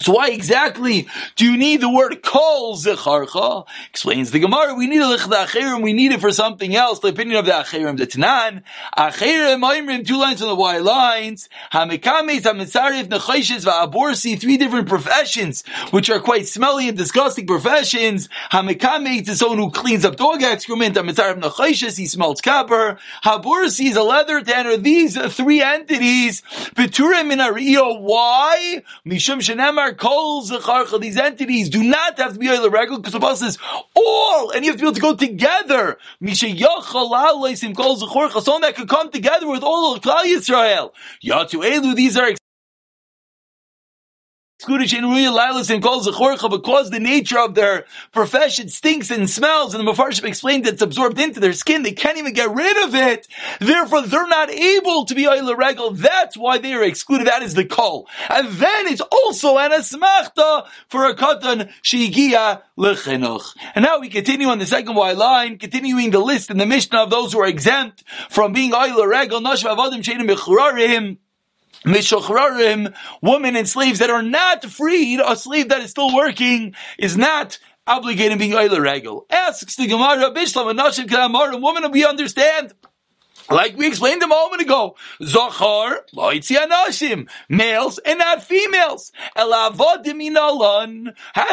so 0.00 0.12
why 0.12 0.30
exactly 0.30 1.08
do 1.34 1.44
you 1.44 1.56
need 1.56 1.80
the 1.80 1.90
word 1.90 2.22
kol 2.22 2.76
zecharcha? 2.76 3.66
Explains 3.90 4.30
the 4.30 4.38
Gemara. 4.38 4.74
We 4.74 4.86
need 4.86 5.00
a 5.00 5.16
lichda 5.16 5.46
achirim. 5.46 5.82
We 5.82 5.92
need 5.92 6.12
it 6.12 6.20
for 6.20 6.30
something 6.30 6.76
else. 6.76 7.00
The 7.00 7.08
opinion 7.08 7.38
of 7.38 7.46
the 7.46 7.52
achirim. 7.52 7.98
The 7.98 8.06
Tanan 8.06 8.62
achirim 8.96 9.60
oimrim 9.60 10.06
two 10.06 10.16
lines 10.16 10.40
on 10.40 10.48
the 10.48 10.54
y 10.54 10.78
lines. 10.78 11.48
Hamikames 11.72 12.42
hamitzarif 12.42 13.08
nechayshis 13.08 13.64
va'aborsi. 13.66 14.40
Three 14.40 14.56
different 14.56 14.88
professions 14.88 15.64
which 15.90 16.08
are 16.10 16.20
quite 16.20 16.46
smelly 16.46 16.88
and 16.88 16.96
disgusting 16.96 17.48
professions. 17.48 18.28
Hamikames 18.52 19.28
is 19.28 19.40
someone 19.40 19.58
who 19.58 19.72
cleans 19.72 20.04
up 20.04 20.14
dog 20.14 20.44
excrement. 20.44 20.94
Hamitzarif 20.94 21.40
nechayshis 21.40 21.98
he 21.98 22.06
smells 22.06 22.40
copper. 22.40 22.98
Haborsi 23.24 23.86
is 23.86 23.96
a 23.96 24.04
leather 24.04 24.42
tanner. 24.42 24.76
These 24.76 25.18
three 25.34 25.60
entities. 25.60 26.42
Beturim 26.76 27.32
in 27.32 27.40
Why? 27.40 28.84
Mishum 29.04 29.38
shenemar 29.38 29.87
kol 29.94 30.42
These 30.42 31.16
entities 31.16 31.68
do 31.68 31.82
not 31.82 32.18
have 32.18 32.34
to 32.34 32.38
be 32.38 32.48
the 32.48 32.70
regular 32.70 32.98
because 32.98 33.12
the 33.12 33.18
boss 33.18 33.40
says 33.40 33.58
all, 33.94 34.50
and 34.50 34.64
you 34.64 34.70
have 34.70 34.80
to 34.80 34.82
be 34.82 34.88
able 34.88 34.94
to 34.94 35.00
go 35.00 35.14
together. 35.14 35.98
Misha 36.20 36.46
yachal 36.46 37.74
kol 37.74 38.40
Someone 38.42 38.62
that 38.62 38.76
could 38.76 38.88
come 38.88 39.10
together 39.10 39.48
with 39.48 39.62
all 39.62 39.94
of 39.94 40.02
Klal 40.02 40.24
Yisrael. 40.24 40.92
Yatu 41.24 41.64
elu. 41.64 41.94
These 41.94 42.16
are 42.16 42.32
lilas 44.68 45.70
and 45.70 45.82
calls 45.82 46.06
because 46.08 46.90
the 46.90 47.00
nature 47.00 47.38
of 47.38 47.54
their 47.54 47.86
profession 48.12 48.68
stinks 48.68 49.10
and 49.10 49.28
smells, 49.28 49.74
and 49.74 49.86
the 49.86 49.92
Mepharshim 49.92 50.24
explained 50.24 50.64
that 50.64 50.74
it's 50.74 50.82
absorbed 50.82 51.18
into 51.18 51.40
their 51.40 51.52
skin. 51.52 51.82
They 51.82 51.92
can't 51.92 52.18
even 52.18 52.32
get 52.32 52.50
rid 52.50 52.84
of 52.84 52.94
it. 52.94 53.26
Therefore, 53.60 54.02
they're 54.02 54.26
not 54.26 54.50
able 54.50 55.04
to 55.06 55.14
be 55.14 55.26
oil 55.26 55.54
regal. 55.54 55.92
That's 55.92 56.36
why 56.36 56.58
they 56.58 56.74
are 56.74 56.82
excluded. 56.82 57.26
That 57.26 57.42
is 57.42 57.54
the 57.54 57.64
call. 57.64 58.08
And 58.28 58.48
then 58.48 58.86
it's 58.86 59.00
also 59.00 59.58
an 59.58 59.70
asmachta 59.70 60.66
for 60.88 61.06
a 61.06 61.14
katan 61.14 61.70
shigia 61.82 62.62
lechenuch. 62.76 63.56
And 63.74 63.84
now 63.84 63.98
we 63.98 64.08
continue 64.08 64.48
on 64.48 64.58
the 64.58 64.66
second 64.66 64.94
Y 64.94 65.12
line, 65.12 65.58
continuing 65.58 66.10
the 66.10 66.18
list 66.18 66.50
in 66.50 66.58
the 66.58 66.66
Mishnah 66.66 67.02
of 67.02 67.10
those 67.10 67.32
who 67.32 67.40
are 67.40 67.46
exempt 67.46 68.04
from 68.30 68.52
being 68.52 68.74
oil 68.74 69.06
regal. 69.06 69.40
Nashva 69.40 69.76
avodim 69.76 70.02
shenim 70.02 71.18
Mishochrarim, 71.84 72.94
women 73.22 73.56
and 73.56 73.68
slaves 73.68 74.00
that 74.00 74.10
are 74.10 74.22
not 74.22 74.64
freed, 74.64 75.20
a 75.20 75.36
slave 75.36 75.68
that 75.68 75.80
is 75.80 75.90
still 75.90 76.14
working 76.14 76.74
is 76.98 77.16
not 77.16 77.58
obligated 77.86 78.38
being 78.38 78.52
Eiler 78.52 78.80
Regel. 78.80 79.26
Asks 79.30 79.76
the 79.76 79.86
Gemara, 79.86 80.30
Bishlam, 80.30 80.70
and 80.70 80.78
Nashim 80.78 81.06
Kadamar, 81.06 81.60
woman, 81.60 81.90
we 81.90 82.04
understand. 82.04 82.74
Like 83.50 83.76
we 83.76 83.86
explained 83.86 84.22
a 84.22 84.26
moment 84.26 84.60
ago, 84.60 84.96
Zohar, 85.22 86.04
Anashim, 86.14 87.28
males 87.48 87.98
and 87.98 88.18
not 88.18 88.42
females. 88.42 89.12
How 89.34 89.68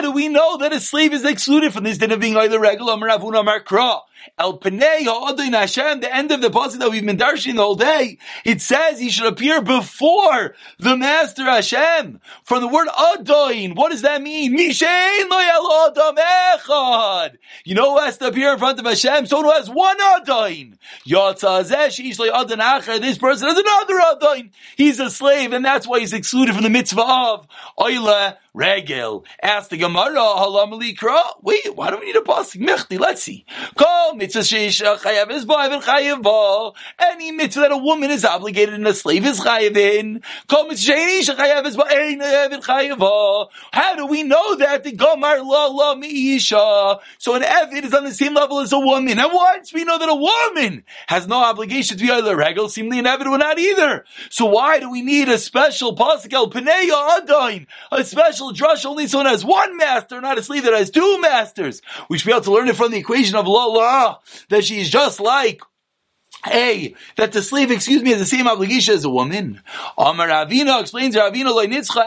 do 0.01 0.11
we 0.11 0.27
know 0.27 0.57
that 0.57 0.73
a 0.73 0.81
slave 0.81 1.13
is 1.13 1.23
excluded 1.23 1.73
from 1.73 1.85
this 1.85 1.97
din 1.97 2.11
of 2.11 2.19
being 2.19 2.35
either 2.35 2.59
regular 2.59 2.95
Maravuna 2.95 3.45
Markra? 3.45 4.01
El 4.39 4.59
Hashem, 4.59 5.99
the 5.99 6.13
end 6.13 6.31
of 6.31 6.41
the 6.41 6.49
passage 6.49 6.79
that 6.79 6.89
we've 6.89 7.05
been 7.05 7.17
darshing 7.17 7.59
all 7.59 7.75
day, 7.75 8.17
it 8.43 8.59
says 8.59 8.99
he 8.99 9.09
should 9.09 9.27
appear 9.27 9.61
before 9.61 10.55
the 10.79 10.97
Master 10.97 11.43
Hashem. 11.43 12.19
From 12.43 12.61
the 12.61 12.67
word 12.67 12.87
Adoin, 12.87 13.75
what 13.75 13.91
does 13.91 14.01
that 14.01 14.23
mean? 14.23 14.57
You 14.57 14.73
know 17.75 17.91
who 17.91 17.99
has 17.99 18.17
to 18.17 18.27
appear 18.27 18.53
in 18.53 18.59
front 18.59 18.79
of 18.79 18.85
Hashem? 18.85 19.27
Someone 19.27 19.45
who 19.45 19.51
has 19.51 19.69
one 19.69 20.01
This 21.89 23.17
person 23.17 23.47
has 23.47 23.57
another 23.57 23.99
Adain. 23.99 24.51
He's 24.75 24.99
a 24.99 25.09
slave, 25.09 25.53
and 25.53 25.63
that's 25.63 25.87
why 25.87 25.99
he's 25.99 26.13
excluded 26.13 26.55
from 26.55 26.63
the 26.63 26.69
mitzvah 26.69 27.01
of 27.01 27.47
Oila 27.77 28.37
Regel. 28.55 29.25
Ask 29.43 29.69
the 29.69 29.75
Gemara, 29.77 30.15
Halam 30.15 30.71
Kra. 30.95 31.21
Wait, 31.41 31.75
why 31.75 31.91
do 31.91 31.97
we 31.99 32.05
need 32.05 32.15
a 32.15 32.21
pasuk? 32.21 32.61
Mechti, 32.61 32.97
let's 32.97 33.21
see. 33.21 33.45
Call 33.75 34.15
mitzvah 34.15 34.39
sheisha 34.39 34.97
chayav 34.97 35.29
is 35.29 35.43
and 35.43 35.83
chayav. 35.83 36.73
Any 36.97 37.33
mitzvah 37.33 37.61
that 37.61 37.71
a 37.73 37.77
woman 37.77 38.11
is 38.11 38.23
obligated 38.23 38.73
and 38.73 38.87
a 38.87 38.93
slave 38.93 39.25
is 39.25 39.41
chayav 39.41 39.75
in. 39.75 40.21
Call 40.47 40.69
mitzvah 40.69 40.93
sheisha 40.93 41.35
chayav 41.35 41.65
is 41.65 41.75
and 41.75 42.63
chayav. 42.63 43.49
How 43.73 43.95
do 43.97 44.05
we 44.05 44.23
know 44.23 44.55
that? 44.55 44.85
The 44.85 44.93
Gomar 44.93 45.45
la 45.45 45.65
la 45.65 45.95
miisha. 45.95 46.99
So 47.17 47.35
an 47.35 47.41
Evid 47.41 47.83
is 47.83 47.93
on 47.93 48.05
the 48.05 48.13
same 48.13 48.35
level 48.35 48.61
as 48.61 48.71
a 48.71 48.79
woman. 48.79 49.19
And 49.19 49.33
once 49.33 49.73
we 49.73 49.83
know 49.83 49.99
that 49.99 50.07
a 50.07 50.15
woman 50.15 50.85
has 51.07 51.27
no 51.27 51.43
obligation 51.43 51.97
to 51.97 52.03
be 52.05 52.09
either 52.09 52.37
regel, 52.37 52.69
seemingly 52.69 52.99
an 52.99 53.05
Evid 53.05 53.29
will 53.29 53.37
not 53.37 53.59
either. 53.59 54.05
So 54.29 54.45
why 54.45 54.79
do 54.79 54.89
we 54.89 55.01
need 55.01 55.27
a 55.27 55.37
special 55.37 55.93
pasuk 55.93 56.31
el 56.31 56.49
Peneya 56.49 57.19
Adain? 57.19 57.67
A 57.91 58.05
special 58.05 58.44
special 58.53 58.75
drush 58.75 58.85
only 58.85 59.07
someone 59.07 59.27
has 59.27 59.45
one 59.45 59.77
master, 59.77 60.21
not 60.21 60.37
a 60.37 60.43
slave 60.43 60.63
that 60.63 60.73
has 60.73 60.89
two 60.89 61.19
masters. 61.21 61.81
We 62.09 62.17
should 62.17 62.27
be 62.27 62.33
able 62.33 62.43
to 62.43 62.51
learn 62.53 62.67
it 62.67 62.75
from 62.75 62.91
the 62.91 62.97
equation 62.97 63.35
of 63.35 63.47
la 63.47 63.65
la, 63.65 64.19
that 64.49 64.63
she 64.63 64.79
is 64.79 64.89
just 64.89 65.19
like 65.19 65.61
a, 66.47 66.93
that 67.17 67.31
the 67.31 67.41
slave, 67.41 67.71
excuse 67.71 68.03
me, 68.03 68.11
has 68.11 68.19
the 68.19 68.25
same 68.25 68.47
obligation 68.47 68.93
as 68.93 69.03
a 69.03 69.09
woman. 69.09 69.61
Amar 69.97 70.27
Ravina 70.27 70.79
explains 70.79 71.15
Ravina 71.15 71.53
loy 71.53 71.65
nitzcha 71.65 72.05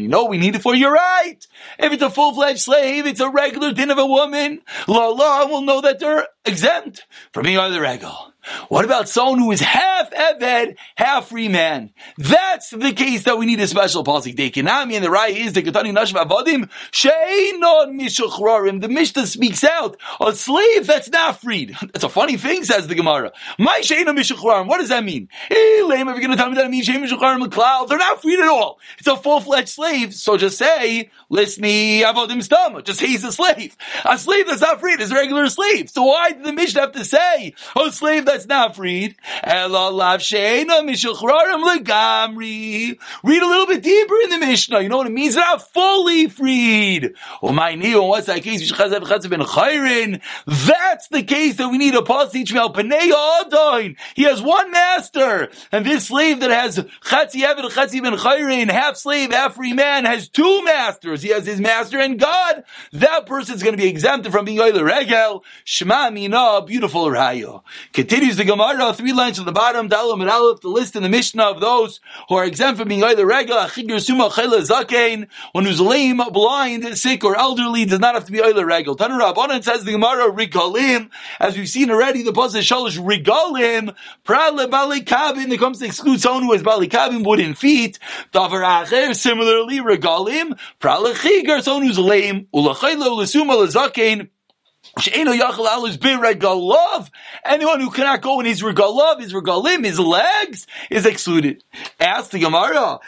You 0.00 0.08
know, 0.08 0.24
we 0.24 0.38
need 0.38 0.56
it 0.56 0.62
for 0.62 0.74
you're 0.74 0.92
right. 0.92 1.38
If 1.78 1.92
it's 1.92 2.02
a 2.02 2.10
full-fledged 2.10 2.58
slave, 2.58 3.06
it's 3.06 3.20
a 3.20 3.30
regular 3.30 3.72
din 3.72 3.90
of 3.90 3.98
a 3.98 4.06
woman. 4.06 4.62
La 4.88 5.08
la 5.08 5.46
will 5.46 5.62
know 5.62 5.80
that 5.80 6.00
they're 6.00 6.26
exempt 6.48 7.06
from 7.32 7.44
being 7.44 7.58
either 7.58 7.80
regal. 7.80 8.32
What 8.68 8.84
about 8.84 9.08
someone 9.08 9.38
who 9.38 9.50
is 9.52 9.60
half 9.60 10.10
Eved, 10.10 10.76
half 10.96 11.28
free 11.28 11.48
man? 11.48 11.92
That's 12.16 12.70
the 12.70 12.92
case 12.92 13.24
that 13.24 13.38
we 13.38 13.46
need 13.46 13.60
a 13.60 13.66
special 13.66 14.04
policy. 14.04 14.34
Dekinami 14.34 14.94
and 14.94 15.04
the 15.04 15.10
Rai 15.10 15.38
is 15.38 15.52
the 15.52 15.62
Katani 15.62 15.92
Nashva 15.92 16.24
Avodim, 16.24 16.70
Sheinon 16.90 18.00
Mishuchrarim. 18.00 18.80
The 18.80 18.88
Mishnah 18.88 19.26
speaks 19.26 19.64
out. 19.64 19.96
A 20.20 20.32
slave 20.34 20.86
that's 20.86 21.10
not 21.10 21.40
freed. 21.40 21.76
That's 21.92 22.04
a 22.04 22.08
funny 22.08 22.36
thing, 22.36 22.64
says 22.64 22.86
the 22.86 22.94
Gemara. 22.94 23.32
My 23.58 23.80
Sheinon 23.82 24.16
Mishuchrarim. 24.16 24.66
What 24.66 24.78
does 24.78 24.90
that 24.90 25.04
mean? 25.04 25.28
Hey, 25.48 25.82
lame, 25.82 26.08
if 26.08 26.16
you're 26.16 26.26
going 26.26 26.30
to 26.30 26.36
tell 26.36 26.48
me 26.48 26.56
that 26.56 26.66
it 26.66 26.70
means 26.70 26.86
Sheinon 26.86 27.06
Mishuchrarim 27.06 27.50
cloud, 27.50 27.88
they're 27.88 27.98
not 27.98 28.22
freed 28.22 28.40
at 28.40 28.48
all. 28.48 28.78
It's 28.98 29.08
a 29.08 29.16
full-fledged 29.16 29.68
slave. 29.68 30.14
So 30.14 30.36
just 30.36 30.58
say, 30.58 31.10
list 31.28 31.60
me 31.60 32.02
Avodim 32.02 32.42
Stam. 32.42 32.82
Just 32.82 33.00
he's 33.00 33.24
a 33.24 33.32
slave. 33.32 33.76
A 34.04 34.18
slave 34.18 34.46
that's 34.46 34.60
not 34.60 34.80
freed 34.80 35.00
is 35.00 35.10
a 35.10 35.14
regular 35.14 35.48
slave. 35.48 35.90
So 35.90 36.04
why 36.04 36.32
did 36.38 36.46
the 36.46 36.52
Mishnah 36.52 36.80
have 36.80 36.92
to 36.92 37.04
say, 37.04 37.54
oh 37.76 37.90
slave 37.90 38.24
that's 38.24 38.46
not 38.46 38.76
freed? 38.76 39.16
Read 39.44 39.70
a 43.42 43.46
little 43.46 43.66
bit 43.66 43.82
deeper 43.82 44.14
in 44.24 44.30
the 44.30 44.38
Mishnah. 44.38 44.80
You 44.80 44.88
know 44.88 44.98
what 44.98 45.06
it 45.06 45.12
means? 45.12 45.36
Not 45.36 45.72
fully 45.72 46.28
freed. 46.28 47.14
Oh 47.42 47.52
my 47.52 47.74
knee, 47.74 47.96
what's 47.96 48.26
that 48.26 48.42
case? 48.42 48.70
That's 50.48 51.08
the 51.08 51.22
case 51.22 51.56
that 51.56 51.68
we 51.68 51.78
need 51.78 51.94
a 51.94 52.02
me 52.88 53.96
He 54.14 54.22
has 54.24 54.42
one 54.42 54.70
master, 54.70 55.50
and 55.72 55.84
this 55.84 56.06
slave 56.06 56.40
that 56.40 56.50
has 56.50 56.78
Chatzi 56.78 57.42
Eved 57.42 57.70
Chatzi 57.70 58.02
Ben 58.02 58.16
Chayrin, 58.16 58.70
half 58.70 58.96
slave, 58.96 59.32
half 59.32 59.56
free 59.56 59.72
man, 59.72 60.04
has 60.04 60.28
two 60.28 60.64
masters. 60.64 61.22
He 61.22 61.30
has 61.30 61.46
his 61.46 61.60
master 61.60 61.98
and 61.98 62.18
God. 62.18 62.64
That 62.92 63.26
person 63.26 63.54
is 63.54 63.62
going 63.62 63.76
to 63.76 63.82
be 63.82 63.88
exempted 63.88 64.32
from 64.32 64.44
being 64.44 64.60
Oile 64.60 64.82
Regel. 64.82 65.44
Shema 65.64 66.10
Mina, 66.28 66.60
beautiful 66.60 67.06
Raya. 67.06 67.62
Continues 67.94 68.36
the 68.36 68.44
Gemara, 68.44 68.92
three 68.92 69.14
lines 69.14 69.38
from 69.38 69.46
the 69.46 69.52
bottom, 69.52 69.88
Dalam 69.88 70.20
and 70.20 70.28
Aleph, 70.28 70.60
the 70.60 70.68
list 70.68 70.94
in 70.94 71.02
the 71.02 71.08
Mishnah 71.08 71.42
of 71.42 71.60
those 71.60 72.00
who 72.28 72.34
are 72.34 72.44
exempt 72.44 72.78
from 72.78 72.88
being 72.88 73.02
either 73.02 73.24
Regel, 73.24 73.56
Achigir 73.56 73.98
Suma 73.98 74.28
Chayla 74.28 74.60
Zakein, 74.60 75.28
one 75.52 75.64
who's 75.64 75.80
lame, 75.80 76.20
blind, 76.30 76.98
sick, 76.98 77.24
or 77.24 77.34
elderly 77.34 77.86
does 77.86 77.98
not 77.98 78.14
have 78.14 78.26
to 78.26 78.32
be 78.32 78.42
Oile 78.42 78.62
Regel. 78.62 78.94
Tanu 78.94 79.18
Rabbanan 79.18 79.64
says 79.64 79.84
the 79.84 79.92
Gemara, 79.92 80.30
Rigalim, 80.30 81.08
as 81.40 81.56
we've 81.56 81.66
seen 81.66 81.90
already, 81.90 82.22
the 82.22 82.32
Pasuk 82.32 82.60
Shalosh 82.60 82.98
Rigalim, 82.98 83.96
Prale 84.26 84.70
Bali 84.70 85.00
Kabin, 85.00 85.48
that 85.48 85.58
comes 85.58 85.78
to 85.78 85.86
exclude 85.86 86.20
someone 86.20 86.42
who 86.42 86.52
has 86.52 86.62
Bali 86.62 86.88
Kabin, 86.88 87.24
wooden 87.24 87.54
feet, 87.54 87.98
Davar 88.34 88.84
Acher, 88.84 89.16
similarly, 89.16 89.78
Regalim, 89.78 90.58
Prale 90.78 91.14
Chigar, 91.14 91.62
someone 91.62 91.86
who's 91.86 91.98
lame, 91.98 92.48
Ulachayla, 92.52 93.06
Ulasuma, 93.06 93.66
Lazakein, 93.66 94.28
Anyone 97.44 97.80
who 97.80 97.90
cannot 97.90 98.22
go 98.22 98.40
in 98.40 98.46
his 98.46 98.62
regalov, 98.62 99.20
his 99.20 99.32
regalim, 99.32 99.84
his 99.84 99.98
legs, 99.98 100.66
is 100.90 101.06
excluded. 101.06 101.62
Ask 102.00 102.30
the 102.30 102.38
Gemara, 102.38 103.00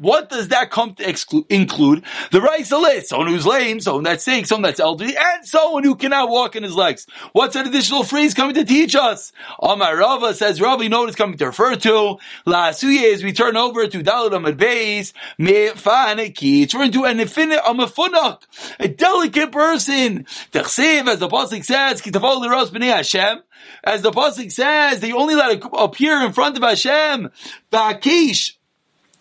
what 0.00 0.28
does 0.28 0.48
that 0.48 0.70
come 0.70 0.94
to 0.94 1.08
exclude, 1.08 1.46
include? 1.48 2.04
The 2.30 2.40
rice 2.40 2.70
list, 2.70 3.08
someone 3.08 3.28
who's 3.28 3.46
lame, 3.46 3.80
someone 3.80 4.04
that's 4.04 4.24
sick, 4.24 4.46
someone 4.46 4.62
that's 4.62 4.80
elderly, 4.80 5.16
and 5.16 5.46
someone 5.46 5.84
who 5.84 5.96
cannot 5.96 6.28
walk 6.28 6.56
in 6.56 6.62
his 6.62 6.74
legs. 6.74 7.06
What's 7.32 7.54
that 7.54 7.66
additional 7.66 8.04
phrase 8.04 8.34
coming 8.34 8.54
to 8.54 8.64
teach 8.64 8.94
us? 8.94 9.32
Amar 9.60 9.96
Rava 9.96 10.34
says, 10.34 10.60
Rava, 10.60 10.82
you 10.82 10.88
know 10.88 11.00
what 11.00 11.08
it's 11.08 11.16
coming 11.16 11.38
to 11.38 11.46
refer 11.46 11.76
to? 11.76 12.18
Lasuye 12.46 13.02
is 13.02 13.24
we 13.24 13.32
turn 13.32 13.56
over 13.56 13.86
to 13.86 14.02
Dalit 14.02 14.30
Amad 14.30 14.56
Beis, 14.56 15.12
Mefaniki, 15.38 16.62
it's 16.62 16.74
referring 16.74 16.92
to 16.92 17.04
an 17.04 17.20
infinite, 17.20 17.60
a 17.66 17.74
mefunak, 17.74 18.42
a 18.78 18.88
delicate 18.90 19.52
person. 19.52 20.24
Tachsiv, 20.52 21.08
as 21.08 21.18
the 21.18 21.28
Pasuk 21.28 21.64
says, 21.64 22.02
Kitavol 22.02 22.42
Liros 22.42 22.70
B'nei 22.70 22.94
Hashem, 22.94 23.42
as 23.84 24.02
the 24.02 24.10
Pasuk 24.10 24.52
says, 24.52 25.00
they 25.00 25.12
only 25.12 25.34
let 25.34 25.52
it 25.52 25.64
appear 25.72 26.24
in 26.24 26.32
front 26.32 26.56
of 26.56 26.62
Hashem, 26.62 27.30
Ba'akish, 27.72 28.54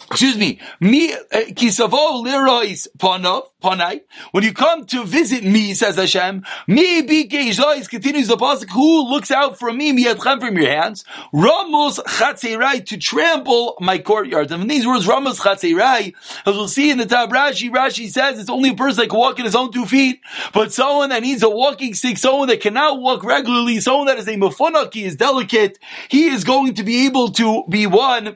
excuse 0.08 0.38
me, 0.38 0.60
me 0.80 1.14
eh, 1.14 1.52
kisavo 1.54 2.24
lirois 2.24 2.88
panov 2.98 3.44
panai. 3.62 4.02
When 4.32 4.44
you 4.44 4.54
come 4.54 4.86
to 4.88 5.04
visit 5.04 5.44
me, 5.44 5.74
says 5.74 5.96
Hashem, 5.96 6.46
me 6.68 7.02
bikeishlois 7.02 7.90
continues 7.90 8.28
the 8.28 8.38
pasuk. 8.38 8.70
Who 8.70 9.10
looks 9.10 9.32
out 9.32 9.58
for 9.58 9.74
me 9.74 9.80
Me 9.80 10.04
miyadchem 10.04 10.42
from 10.42 10.58
your 10.58 10.70
hands? 10.70 11.06
Ramos 11.32 12.00
chatzerai 12.00 12.86
to 12.88 12.98
trample 12.98 13.78
my 13.80 13.98
courtyard. 13.98 14.52
And 14.52 14.64
in 14.64 14.68
these 14.68 14.86
words, 14.86 15.08
Ramos 15.08 15.40
chatzerai, 15.40 16.14
as 16.46 16.56
we'll 16.56 16.68
see 16.68 16.92
in 16.92 16.98
the 16.98 17.06
Tab 17.06 17.30
Rashi, 17.30 17.72
Rashi 17.72 18.10
says 18.10 18.40
it's 18.40 18.50
only 18.50 18.72
a 18.72 18.76
person 18.76 19.02
that 19.02 19.10
can 19.10 19.18
walk 19.18 19.40
in 19.40 19.46
his 19.46 19.56
own 19.56 19.72
two 19.72 19.86
feet, 19.86 20.20
but 20.54 20.74
someone 20.74 21.10
that 21.10 21.22
needs 21.22 21.44
a 21.44 21.50
walking 21.50 21.94
stick, 21.94 22.18
someone 22.18 22.50
that 22.50 22.60
cannot 22.60 23.00
walk 23.00 23.24
regularly, 23.24 23.80
someone 23.80 24.08
that 24.08 24.18
is 24.18 24.28
a 24.28 24.36
mafunaki, 24.36 25.04
is 25.04 25.16
delicate, 25.16 25.80
he 26.10 26.26
is 26.26 26.44
going 26.44 26.74
to 26.74 26.84
be 26.84 27.06
able 27.06 27.30
to 27.30 27.64
be 27.70 27.88
one 27.88 28.36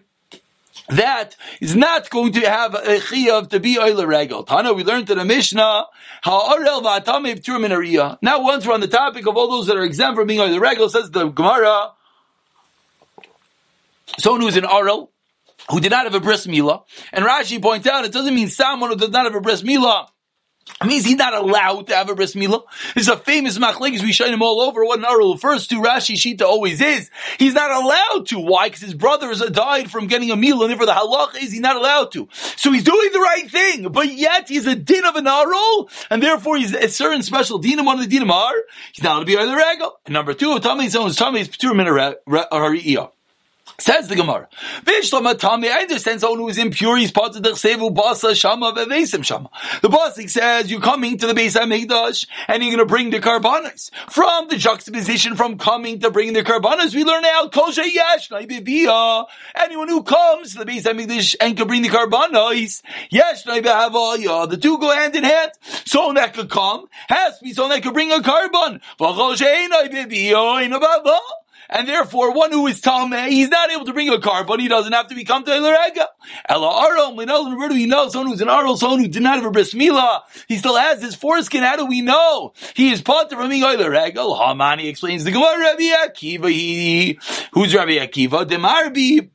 that 0.90 1.36
is 1.62 1.76
not 1.76 2.10
going 2.10 2.34
to 2.34 2.42
have 2.42 2.74
a 2.76 3.00
chiyav 3.00 3.50
to 3.50 3.60
be 3.60 3.80
oiler 3.80 4.06
regal. 4.06 4.44
Tana, 4.44 4.74
we 4.74 4.84
learned 4.84 5.10
in 5.10 5.18
the 5.18 5.26
Mishnah 5.26 5.86
how 6.22 6.54
orel 6.54 6.82
va'atame 6.82 7.40
p'tur 7.40 8.18
Now, 8.22 8.42
once 8.42 8.66
we're 8.66 8.74
on 8.74 8.82
the 8.82 8.88
topic 8.88 9.26
of 9.28 9.38
all 9.38 9.50
those 9.50 9.68
that 9.68 9.78
are 9.78 9.84
exempt 9.84 10.18
from 10.18 10.28
being 10.28 10.42
oiler 10.42 10.60
regal, 10.60 10.90
says 10.90 11.10
the 11.12 11.28
Gemara, 11.30 11.92
someone 14.20 14.42
who's 14.42 14.58
an 14.58 14.66
orel, 14.66 15.10
who 15.70 15.80
did 15.80 15.92
not 15.92 16.04
have 16.04 16.16
a 16.16 16.20
bris 16.20 16.46
milah, 16.48 16.84
and 17.14 17.24
Rashi 17.24 17.62
points 17.62 17.88
out 17.88 18.04
it 18.04 18.12
doesn't 18.12 18.36
mean 18.36 18.50
someone 18.50 18.90
who 18.90 18.98
does 18.98 19.10
not 19.10 19.26
have 19.26 19.36
a 19.36 19.42
bris 19.42 19.62
milah 19.62 20.08
it 20.82 20.88
means 20.88 21.06
he's 21.06 21.16
not 21.16 21.34
allowed 21.34 21.88
to 21.88 21.96
have 21.96 22.10
a 22.10 22.16
bris 22.16 22.36
milah. 22.36 22.64
Is 22.96 23.08
a 23.08 23.18
famous 23.18 23.58
machlekes. 23.58 24.02
We 24.02 24.12
shine 24.12 24.34
him 24.34 24.42
all 24.42 24.62
over. 24.62 24.84
What 24.84 25.00
an 25.00 25.06
arul 25.06 25.34
refers 25.34 25.68
to 25.68 25.76
Rashi 25.76 26.16
Shita 26.16 26.42
always 26.42 26.82
is. 26.82 27.10
He's 27.38 27.54
not 27.54 27.72
allowed 27.72 28.28
to. 28.28 28.40
Why? 28.40 28.68
Because 28.68 28.82
his 28.82 28.94
brothers 28.94 29.40
died 29.52 29.92
from 29.92 30.08
getting 30.08 30.32
a 30.32 30.36
milah, 30.36 30.70
and 30.70 30.80
for 30.80 30.86
the 30.86 30.94
halach 30.94 31.36
is 31.36 31.52
he's 31.52 31.60
not 31.60 31.76
allowed 31.76 32.12
to. 32.14 32.28
So 32.32 32.72
he's 32.72 32.84
doing 32.84 33.10
the 33.12 33.20
right 33.20 33.50
thing, 33.50 33.90
but 33.92 34.12
yet 34.14 34.50
he's 34.50 34.66
a 34.66 34.76
din 34.76 35.06
of 35.06 35.16
an 35.16 35.28
arul, 35.28 35.90
and 36.10 36.22
therefore 36.22 36.58
he's 36.58 36.74
a 36.74 36.90
certain 36.90 37.24
special 37.24 37.60
din. 37.60 37.80
of 37.80 37.86
One 37.86 38.00
of 38.00 38.10
the 38.10 38.18
dinim 38.18 38.32
are 38.32 38.54
he's 38.94 39.04
not 39.04 39.14
allowed 39.14 39.20
to 39.20 39.26
be 39.26 39.38
on 39.38 39.48
the 39.48 39.56
regal. 39.56 39.94
And 40.06 40.14
number 40.14 40.34
two, 40.34 40.60
tummy 40.60 40.90
someone's 40.90 41.16
tummy 41.16 41.42
is 41.42 41.50
p'tur 41.50 41.76
min 41.76 41.88
Says 43.80 44.08
the 44.08 44.16
Gemara. 44.16 44.48
Vishlamatami, 44.84 45.72
I 45.72 45.82
understand 45.82 46.22
someone 46.22 46.40
who 46.40 46.50
is 46.50 46.58
impure, 46.58 46.98
he's 46.98 47.12
part 47.12 47.36
of 47.36 47.44
the 47.44 47.52
Chsevu 47.52 47.94
Basa 47.94 48.36
Shama 48.36 48.72
Vevesim 48.74 49.24
Shama. 49.24 49.50
The 49.82 49.90
Basik 49.90 50.30
says, 50.30 50.70
you're 50.70 50.80
coming 50.80 51.18
to 51.18 51.28
the 51.28 51.34
Beis 51.34 51.60
HaMikdash, 51.60 52.28
and 52.48 52.64
you're 52.64 52.72
gonna 52.72 52.86
bring 52.86 53.10
the 53.10 53.20
Karbanas. 53.20 53.92
From 54.10 54.48
the 54.48 54.58
juxtaposition 54.58 55.36
from 55.36 55.58
coming 55.58 56.00
to 56.02 56.12
bring 56.12 56.34
the 56.34 56.44
Karbanas, 56.44 56.94
we 56.94 57.04
learn 57.04 57.26
out, 57.26 57.52
Kosha 57.52 57.84
Yesh, 57.84 58.32
Anyone 58.32 59.88
who 59.88 60.04
comes 60.04 60.54
to 60.54 60.64
the 60.64 60.66
Beis 60.66 60.84
HaMikdash 60.84 61.36
and 61.42 61.58
can 61.58 61.68
bring 61.68 61.82
the 61.82 61.90
Karbanas, 61.90 62.84
Yesh, 63.10 63.44
the 63.44 64.60
two 64.62 64.78
go 64.78 64.92
hand 64.92 65.16
in 65.16 65.24
hand. 65.24 65.52
Someone 65.86 66.16
that 66.16 66.34
could 66.34 66.50
come, 66.50 66.86
has 67.10 67.40
to 67.40 67.44
be 67.44 67.54
someone 67.54 67.72
that 67.72 67.84
could 67.84 67.94
bring 67.94 68.12
a 68.12 68.20
Karban 68.20 68.82
and 71.70 71.88
therefore 71.88 72.34
one 72.34 72.52
who 72.52 72.68
is 72.68 72.82
Talmeh, 72.82 73.30
he's 73.30 73.50
not 73.50 73.72
able 73.72 73.86
to 73.86 73.94
bring 73.94 74.10
a 74.10 74.20
car, 74.20 74.44
but 74.44 74.60
he 74.60 74.68
doesn't 74.68 74.94
have 74.94 75.08
to 75.08 75.16
become 75.16 75.44
Telerega. 75.44 76.06
Ella 76.48 76.88
Arom, 76.88 77.26
know, 77.26 77.56
where 77.56 77.70
do 77.70 77.76
we 77.76 77.86
know? 77.86 78.10
Someone 78.10 78.32
who's 78.32 78.42
an 78.42 78.48
Arom, 78.48 78.78
someone 78.78 79.00
who 79.00 79.08
did 79.08 79.24
not 79.24 79.38
have 79.38 79.46
a 79.46 79.52
bris 79.52 79.74
milah, 79.74 80.22
he 80.48 80.58
still 80.58 80.78
has 80.78 81.02
his 81.02 81.16
foreskin, 81.16 81.64
how 81.64 81.76
do 81.76 81.86
we 81.86 82.02
know? 82.02 82.54
He 82.76 82.92
is 82.92 83.02
part 83.02 83.30
from 83.32 83.50
being 83.50 83.64
Telerega. 83.64 84.16
Hamani 84.16 84.86
explains 84.86 85.24
the 85.24 85.32
Gemara, 85.32 85.60
Rabbi 85.60 85.84
Akiva, 85.84 86.50
he, 86.50 87.20
who's 87.54 87.74
Rabbi 87.74 87.94
Akiva? 87.94 88.46
Demarbi, 88.46 89.30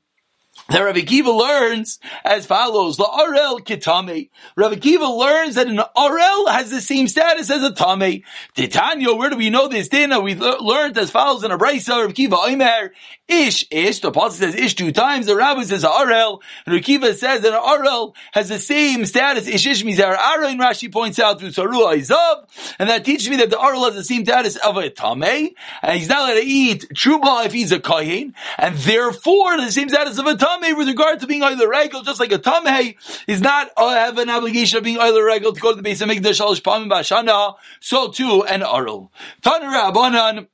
that 0.69 0.81
Rabbi 0.81 1.01
Akiva 1.01 1.35
learns 1.37 1.99
as 2.25 2.47
follows: 2.47 2.99
La 2.99 3.25
Arel 3.25 3.61
Kitame. 3.61 4.29
Rabbi 4.57 4.75
Akiva 4.77 5.19
learns 5.19 5.55
that 5.55 5.67
an 5.67 5.81
Arel 5.97 6.49
has 6.49 6.71
the 6.71 6.81
same 6.81 7.09
status 7.09 7.51
as 7.51 7.63
a 7.63 7.73
Tame. 7.73 8.23
Titania, 8.55 9.15
where 9.15 9.31
do 9.31 9.37
we 9.37 9.51
know 9.51 9.69
this? 9.69 9.89
Dina, 9.89 10.21
we 10.21 10.35
learned 10.35 10.99
as 10.99 11.11
follows 11.11 11.43
in 11.43 11.51
a 11.51 11.59
Brisa, 11.59 12.01
Rabbi 12.01 12.13
Akiva 12.13 12.49
Omer, 12.49 12.93
Ish, 13.29 13.67
Ish, 13.71 14.01
the 14.01 14.09
Apostle 14.09 14.39
says 14.39 14.55
Ish 14.55 14.75
two 14.75 14.93
times, 14.93 15.27
the 15.27 15.37
Rabbi 15.37 15.63
says 15.63 15.85
Arel, 15.85 16.41
and 16.67 16.75
Rabbi 16.75 16.85
Akiva 16.85 17.15
says 17.15 17.43
that 17.43 17.55
an 17.55 17.61
Arel 17.61 18.15
has 18.33 18.49
the 18.49 18.59
same 18.59 19.07
status, 19.07 19.49
Ish 19.49 19.67
Ish 19.67 19.83
Mizar 19.85 20.17
and 20.19 20.61
Rashi 20.61 20.93
points 20.93 21.19
out 21.19 21.41
through 21.41 21.53
Saru 21.53 21.79
Aizav, 21.79 22.75
and 22.79 22.91
that 22.91 23.05
teaches 23.05 23.29
me 23.31 23.37
that 23.37 23.51
the 23.51 23.57
Arel 23.57 23.85
has 23.87 23.95
the 23.95 24.05
same 24.05 24.25
status 24.25 24.57
of 24.57 24.77
a 24.77 24.91
Tame, 24.91 25.51
and 25.83 25.99
he's 25.99 26.09
not 26.09 26.29
allowed 26.29 26.41
to 26.41 26.47
eat 26.47 26.87
Truba 26.95 27.47
if 27.47 27.53
he's 27.53 27.73
a 27.73 27.79
Kayin, 27.79 28.35
and 28.59 28.77
therefore 28.77 29.57
the 29.57 29.73
same 29.73 29.89
status 29.89 30.19
of 30.19 30.27
a 30.27 30.37
Tame 30.37 30.58
Tameh 30.59 30.77
with 30.77 30.89
regard 30.89 31.21
to 31.21 31.27
being 31.27 31.43
either 31.43 31.69
regal, 31.69 32.03
just 32.03 32.21
like 32.21 32.33
a 32.33 32.39
Tameh 32.39 32.97
is 33.27 33.41
not 33.41 33.71
uh, 33.77 33.91
have 33.91 34.19
an 34.19 34.31
obligation 34.31 34.79
of 34.79 34.85
being 34.85 34.99
either 34.99 35.25
regal 35.25 35.53
to 35.53 35.61
go 35.61 35.71
to 35.71 35.77
the 35.77 35.83
base 35.83 36.01
of 36.01 36.09
Mikdash 36.09 36.41
Shalosh 36.41 36.63
Pamim 36.63 36.91
Bashana, 36.91 37.55
so 37.81 38.11
too 38.11 38.45
an 38.45 38.63
Arul. 38.63 39.13
Abanan, 39.45 40.49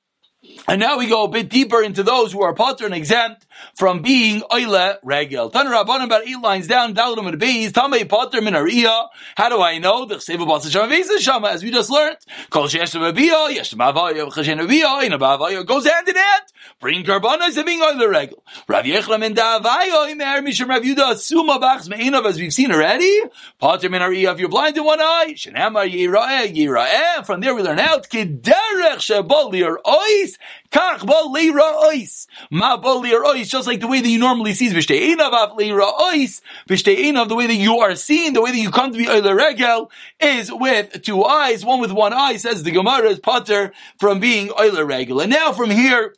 and 0.69 0.79
now 0.81 0.99
we 0.99 1.07
go 1.07 1.25
a 1.25 1.29
bit 1.29 1.49
deeper 1.49 1.83
into 1.83 2.03
those 2.03 2.33
who 2.33 2.43
are 2.43 2.55
potter 2.55 2.85
and 2.85 2.95
exempt 2.95 3.47
from 3.77 4.03
being 4.03 4.43
oile 4.53 4.99
regel. 5.03 5.49
Tan 5.51 5.67
Rabbanim 5.67 6.05
about 6.05 6.27
eight 6.27 6.41
lines 6.41 6.67
down, 6.67 6.95
Dalim 6.95 7.29
and 7.29 7.41
Beis, 7.41 7.71
Tamei 7.71 8.07
potter 8.07 8.41
minariya. 8.41 9.09
How 9.37 9.49
do 9.49 9.63
I 9.63 9.79
know? 9.79 10.05
The 10.05 10.17
Chsevu 10.17 10.47
Basa 10.47 10.71
Shama 10.71 10.93
Vesa 10.93 11.19
Shama, 11.19 11.49
as 11.49 11.63
we 11.63 11.71
just 11.71 11.91
learned. 11.91 12.19
Kol 12.51 12.65
Shesh 12.65 12.95
Mabiyah, 12.95 13.55
Yesh 13.55 13.75
Mavaya, 13.75 14.31
Cheshen 14.31 14.61
Mabiyah, 14.61 15.05
in 15.05 15.13
Mavaya 15.13 15.65
goes 15.65 15.87
hand 15.87 16.09
in 16.09 16.17
hand 16.17 16.43
bring 16.81 17.05
karbanos 17.05 17.57
and 17.57 17.67
being 17.67 17.81
on 17.81 17.99
the 17.99 18.09
regular. 18.09 18.43
Rav 18.69 18.85
Yechlam 18.85 19.25
and 19.25 19.37
Davayo 19.37 19.63
oh, 19.65 20.09
Imer 20.11 20.47
Mishum 20.47 20.69
Rav 20.69 20.83
Yudah 20.83 21.17
Suma 21.17 21.59
Bachs 21.59 21.89
Me'inav 21.89 22.27
as 22.27 22.39
we've 22.39 22.53
seen 22.53 22.73
already. 22.73 23.21
Pater 23.59 23.89
Min 23.89 24.03
if 24.03 24.39
you're 24.39 24.49
blind 24.49 24.77
in 24.77 24.85
one 24.85 25.01
eye. 25.01 25.35
Shenamar 25.37 25.91
Yira'eh 25.91 26.55
Yira'eh. 26.55 27.27
From 27.27 27.41
there 27.41 27.55
we 27.55 27.63
learn 27.63 27.79
out 27.79 28.09
Kiderech 28.09 28.99
Shebol 28.99 29.51
Lir 29.51 29.79
Ois 29.85 30.39
Kach 30.71 31.07
Bol 31.07 31.33
Lira 31.33 31.63
Ois. 31.63 32.27
Ma 32.51 32.77
Bol 32.77 33.03
Lir 33.03 33.23
Ois 33.23 33.49
just 33.49 33.67
like 33.67 33.81
the 33.81 33.87
way 33.87 34.01
that 34.01 34.09
you 34.09 34.19
normally 34.19 34.55
see 34.55 34.69
Vishteinav 34.69 35.33
Af 35.33 35.57
Lira 35.57 35.87
Ois. 35.87 36.41
Vishteinav 36.69 37.29
the 37.29 37.35
way 37.35 37.47
that 37.47 37.55
you 37.55 37.79
are 37.79 37.95
seen, 37.95 38.33
the 38.33 38.43
way 38.43 38.51
that 38.51 38.59
you 38.59 38.71
come 38.71 38.93
to 38.93 38.99
be 38.99 39.09
Oile 39.09 39.35
Regel 39.35 39.91
is 40.21 40.53
with 40.53 41.03
two 41.03 41.25
eyes. 41.25 41.65
One 41.65 41.81
with 41.81 41.93
one 41.93 42.13
eye 42.13 42.37
says 42.37 42.63
the 42.63 42.71
Gemara 42.71 43.09
is 43.11 43.21
Pater 43.21 43.73
from 43.99 44.21
being 44.21 44.51
Oile 44.51 44.85
Regel. 44.85 45.21
And 45.21 45.31
now 45.31 45.53
from 45.53 45.71
here 45.71 46.15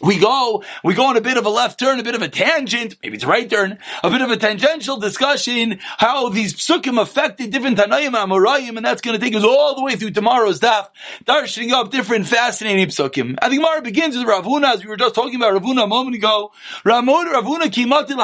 we 0.00 0.18
go, 0.18 0.62
we 0.84 0.94
go 0.94 1.06
on 1.06 1.16
a 1.16 1.20
bit 1.20 1.36
of 1.36 1.46
a 1.46 1.48
left 1.48 1.78
turn, 1.78 1.98
a 1.98 2.02
bit 2.02 2.14
of 2.14 2.22
a 2.22 2.28
tangent, 2.28 2.96
maybe 3.02 3.16
it's 3.16 3.24
a 3.24 3.26
right 3.26 3.50
turn, 3.50 3.78
a 4.02 4.10
bit 4.10 4.20
of 4.20 4.30
a 4.30 4.36
tangential 4.36 4.96
discussion, 4.96 5.80
how 5.80 6.28
these 6.28 6.54
psukim 6.54 7.00
affected 7.00 7.50
different 7.50 7.78
Tanaim 7.78 8.12
Amorayim, 8.12 8.76
and 8.76 8.86
that's 8.86 9.00
going 9.00 9.18
to 9.18 9.24
take 9.24 9.34
us 9.34 9.42
all 9.44 9.74
the 9.74 9.82
way 9.82 9.96
through 9.96 10.12
tomorrow's 10.12 10.60
daf, 10.60 10.88
darshaning 11.24 11.72
up 11.72 11.90
different 11.90 12.26
fascinating 12.26 12.86
psukim. 12.86 13.36
I 13.42 13.48
think 13.48 13.62
Mara 13.62 13.82
begins 13.82 14.16
with 14.16 14.26
Rav 14.26 14.44
Huna, 14.44 14.74
as 14.74 14.84
we 14.84 14.88
were 14.88 14.96
just 14.96 15.14
talking 15.14 15.34
about 15.34 15.52
Rav 15.52 15.62
Huna 15.62 15.84
a 15.84 15.86
moment 15.86 16.16
ago. 16.16 16.52
Ramon, 16.84 17.26
Rav 17.26 17.44
Huna 17.44 17.72
came 17.72 17.92
up 17.92 18.06
to 18.08 18.18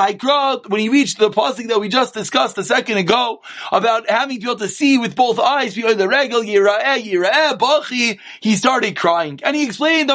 when 0.68 0.80
he 0.80 0.88
reached 0.88 1.18
the 1.18 1.30
pasuk 1.30 1.68
that 1.68 1.80
we 1.80 1.88
just 1.88 2.14
discussed 2.14 2.56
a 2.58 2.64
second 2.64 2.98
ago, 2.98 3.40
about 3.72 4.08
having 4.08 4.36
to 4.36 4.44
be 4.44 4.50
able 4.50 4.58
to 4.60 4.68
see 4.68 4.98
with 4.98 5.16
both 5.16 5.38
eyes, 5.38 5.74
behind 5.74 5.98
the 5.98 6.08
regal, 6.08 6.42
yira'eh, 6.42 7.02
yira'eh, 7.02 7.58
bachi, 7.58 8.20
he 8.40 8.54
started 8.56 8.96
crying. 8.96 9.40
And 9.42 9.56
he 9.56 9.64
explained, 9.64 10.10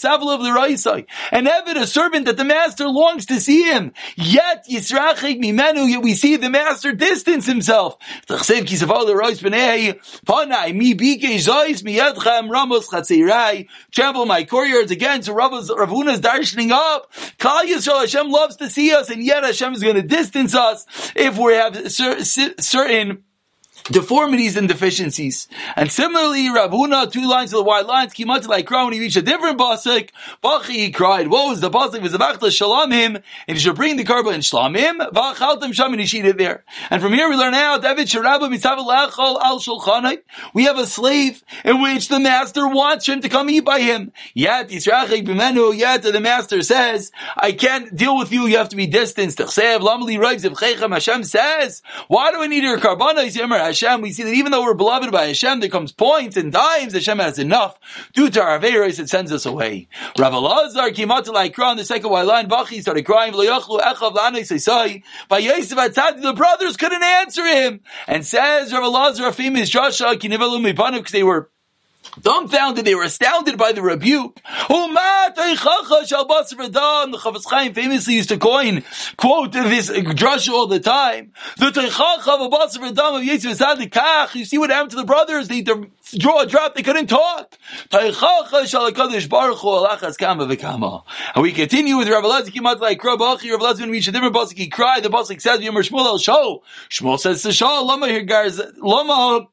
She 0.00 0.08
of 0.08 0.42
the 0.42 0.50
Raisai. 0.50 1.06
And 1.30 1.46
Evid, 1.46 1.76
a 1.80 1.86
servant 1.86 2.26
that 2.26 2.36
the 2.36 2.44
master 2.44 2.88
longs 2.88 3.26
to 3.26 3.40
see 3.40 3.62
him. 3.62 3.92
Yet, 4.16 4.66
Yisrachik 4.68 5.40
mimenu, 5.40 5.88
yet 5.88 6.02
we 6.02 6.14
see 6.14 6.36
the 6.36 6.50
master 6.50 6.92
distance 6.92 7.46
himself. 7.46 7.98
Trample 13.90 14.26
my 14.26 14.44
courtyards 14.44 14.90
again, 14.90 15.22
so 15.22 15.34
Rav 15.34 15.52
Huna 15.52 16.12
is 16.12 16.20
darshaning 16.20 16.70
up. 16.70 17.12
Kal 17.38 17.64
Yisrael, 17.64 18.00
Hashem 18.00 18.30
loves 18.30 18.56
to 18.56 18.68
see 18.68 18.92
us, 18.92 19.10
and 19.10 19.22
yet 19.22 19.44
Hashem 19.44 19.72
is 19.74 19.82
going 19.82 19.96
to 19.96 20.02
distance 20.02 20.54
us 20.54 20.86
if 21.14 21.38
we 21.38 21.54
have 21.54 21.90
certain 21.90 23.24
deformities 23.84 24.56
and 24.56 24.68
deficiencies. 24.68 25.48
And 25.76 25.90
similarly, 25.90 26.48
Rav 26.50 26.70
Huna, 26.70 27.10
two 27.10 27.28
lines 27.28 27.52
of 27.52 27.58
the 27.58 27.64
wide 27.64 27.86
lines, 27.86 28.12
came 28.12 28.28
to 28.28 28.48
like 28.48 28.70
when 28.70 28.92
he 28.92 29.00
reached 29.00 29.16
a 29.16 29.22
different 29.22 29.58
basik. 29.58 30.10
Bachi, 30.42 30.74
he 30.74 30.90
cried, 30.90 31.28
what 31.28 31.48
was 31.48 31.60
the 31.60 31.70
basik? 31.70 32.02
Was 32.02 32.12
the 32.12 32.18
bachta 32.18 32.50
shalom 32.50 32.92
and 32.92 33.22
he 33.46 33.56
should 33.56 33.76
bring 33.76 33.96
the 33.96 34.04
karba 34.04 34.32
and 34.32 34.44
shalom 34.44 34.74
him, 34.74 34.98
v'achaltem 34.98 35.72
sham, 35.72 35.92
and 35.92 36.00
he 36.00 36.06
sheet 36.06 36.36
there. 36.36 36.64
And 36.90 37.00
from 37.02 37.12
here 37.12 37.28
we 37.28 37.36
learn 37.36 37.54
out, 37.54 37.82
David 37.82 38.08
Sharabba 38.08 38.48
mitzav 38.48 38.78
lachal 38.78 39.40
al 39.40 39.58
shulchanai. 39.60 40.18
We 40.54 40.64
have 40.64 40.78
a 40.78 40.86
slave 40.86 41.42
in 41.64 41.80
which 41.80 42.08
the 42.08 42.20
master 42.20 42.66
wants 42.68 43.06
him 43.06 43.20
to 43.20 43.28
come 43.28 43.48
eat 43.50 43.64
by 43.64 43.80
him. 43.80 44.12
Yet, 44.34 44.68
Yisrachik 44.68 45.24
b'menu, 45.26 45.76
yet 45.76 46.02
the 46.02 46.20
master 46.20 46.62
says, 46.62 47.10
I 47.36 47.52
can't 47.52 47.94
deal 47.94 48.16
with 48.16 48.32
you, 48.32 48.46
you 48.46 48.58
have 48.58 48.68
to 48.70 48.76
be 48.76 48.86
distanced. 48.86 49.38
Hashem 49.38 51.24
says, 51.24 51.82
why 52.08 52.30
do 52.32 52.42
I 52.42 52.46
need 52.46 52.62
your 52.62 52.78
karbana? 52.78 53.24
Hashem, 53.68 54.00
we 54.00 54.12
see 54.12 54.24
that 54.24 54.34
even 54.34 54.52
though 54.52 54.62
we're 54.62 54.74
beloved 54.74 55.10
by 55.10 55.26
Hashem, 55.26 55.60
there 55.60 55.70
comes 55.70 55.92
points 55.92 56.36
and 56.36 56.52
times 56.52 56.92
Hashem 56.92 57.18
has 57.18 57.38
enough 57.38 57.78
due 58.12 58.28
to 58.30 58.42
our 58.42 58.58
Averis, 58.58 58.98
it 58.98 59.08
sends 59.08 59.32
us 59.32 59.46
away. 59.46 59.88
Rav 60.18 60.32
Elazar 60.32 60.94
came 60.94 61.10
out 61.10 61.24
to 61.26 61.32
like 61.32 61.58
on 61.58 61.76
the 61.76 61.84
second 61.84 62.10
white 62.10 62.26
line, 62.26 62.48
Bachi 62.48 62.80
started 62.80 63.04
crying, 63.04 63.32
By 63.32 63.38
Yosef 65.38 65.94
the 66.20 66.34
brothers 66.36 66.76
couldn't 66.76 67.02
answer 67.02 67.44
him. 67.44 67.80
And 68.06 68.26
says 68.26 68.72
Rav 68.72 68.82
Elazar, 68.82 69.28
a 69.28 69.32
famous 69.32 69.68
Joshua, 69.68 70.16
because 70.16 71.12
they 71.12 71.22
were 71.22 71.50
dumbfounded, 72.22 72.84
they 72.84 72.94
were 72.94 73.04
astounded 73.04 73.58
by 73.58 73.72
the 73.72 73.82
rebuke. 73.82 74.40
The 74.68 74.74
Chofetz 77.22 77.44
Chaim 77.46 77.74
famously 77.74 78.14
used 78.14 78.28
to 78.30 78.38
coin, 78.38 78.84
quote 79.16 79.52
this 79.52 79.90
drush 79.90 80.48
all 80.48 80.66
the 80.66 80.80
time. 80.80 81.32
The 81.58 81.66
of 81.66 81.74
You 84.34 84.44
see 84.44 84.58
what 84.58 84.70
happened 84.70 84.90
to 84.90 84.96
the 84.96 85.04
brothers? 85.04 85.48
They 85.48 85.62
draw 85.62 86.40
a 86.40 86.46
drop, 86.46 86.74
they 86.74 86.82
couldn't 86.82 87.06
talk. 87.06 87.56
And 91.34 91.42
we 91.42 91.52
continue 91.52 91.96
with 91.96 92.08
Rav 92.08 92.24
Elazar 92.24 92.48
Kimat 92.48 92.80
like 92.80 93.02
Rav 93.04 93.18
Elazar 93.18 93.80
when 93.80 93.90
we 93.90 93.98
reach 93.98 94.08
a 94.08 94.12
different 94.12 94.34
pasuk, 94.34 94.56
he 94.56 94.68
cried. 94.68 95.02
The 95.02 95.10
pasuk 95.10 95.40
says, 95.40 95.60
"Yomer 95.60 95.86
Shmuel 95.86 96.06
El 96.06 96.18
Shol." 96.18 96.60
Shmuel 96.90 97.18
says 97.18 97.42
to 97.42 97.48
Shol, 97.48 97.84
"Lama 97.84 98.06
guys, 98.22 98.60
Lama." 98.78 99.48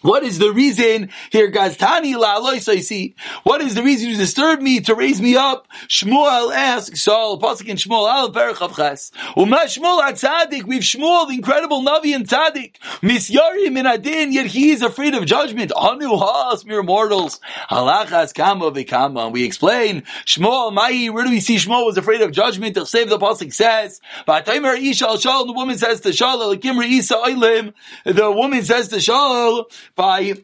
What 0.00 0.22
is 0.22 0.38
the 0.38 0.52
reason 0.52 1.10
here, 1.32 1.48
guys? 1.48 1.76
Tani 1.76 2.14
I 2.14 2.58
see. 2.60 3.16
What 3.42 3.60
is 3.60 3.74
the 3.74 3.82
reason 3.82 4.10
you 4.10 4.16
disturb 4.16 4.60
me 4.60 4.78
to 4.80 4.94
raise 4.94 5.20
me 5.20 5.34
up? 5.34 5.66
Shmuel 5.88 6.54
asks 6.54 7.02
Saul, 7.02 7.40
Pasuk 7.40 7.68
and 7.68 7.80
Shmuel 7.80 8.08
al 8.08 8.32
Perchav 8.32 8.76
Ches. 8.76 9.10
Uma 9.36 9.64
Shmuel 9.66 10.00
Tzadik. 10.12 10.64
We've 10.64 10.82
Shmuel, 10.82 11.26
the 11.26 11.34
incredible 11.34 11.82
Navi 11.82 12.14
and 12.14 12.28
Tzadik. 12.28 12.76
Misyarim 13.02 13.76
in 13.76 13.86
Adin, 13.86 14.32
yet 14.32 14.46
he 14.46 14.70
is 14.70 14.82
afraid 14.82 15.14
of 15.14 15.26
judgment. 15.26 15.72
Anu 15.74 16.16
has 16.16 16.64
mere 16.64 16.84
mortals. 16.84 17.40
Halachas 17.68 18.32
kama 18.32 18.70
v'kama. 18.70 19.32
We 19.32 19.42
explain 19.44 20.02
Shmuel 20.24 20.72
Mai. 20.72 21.06
Where 21.06 21.24
do 21.24 21.30
we 21.30 21.40
see 21.40 21.56
Shmuel 21.56 21.84
was 21.84 21.96
afraid 21.96 22.20
of 22.20 22.30
judgment? 22.30 22.76
To 22.76 22.86
save 22.86 23.08
the 23.08 23.18
Pasuk 23.18 23.52
says, 23.52 24.00
V'ataymer 24.28 24.80
Isha 24.80 25.18
Shal. 25.18 25.44
The 25.44 25.52
woman 25.52 25.76
says 25.76 26.02
to 26.02 26.12
Shal, 26.12 26.38
The 26.38 28.32
woman 28.32 28.62
says 28.62 28.88
to 28.88 29.00
Shal 29.00 29.68
by 29.94 30.34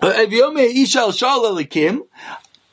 Shal 0.00 1.42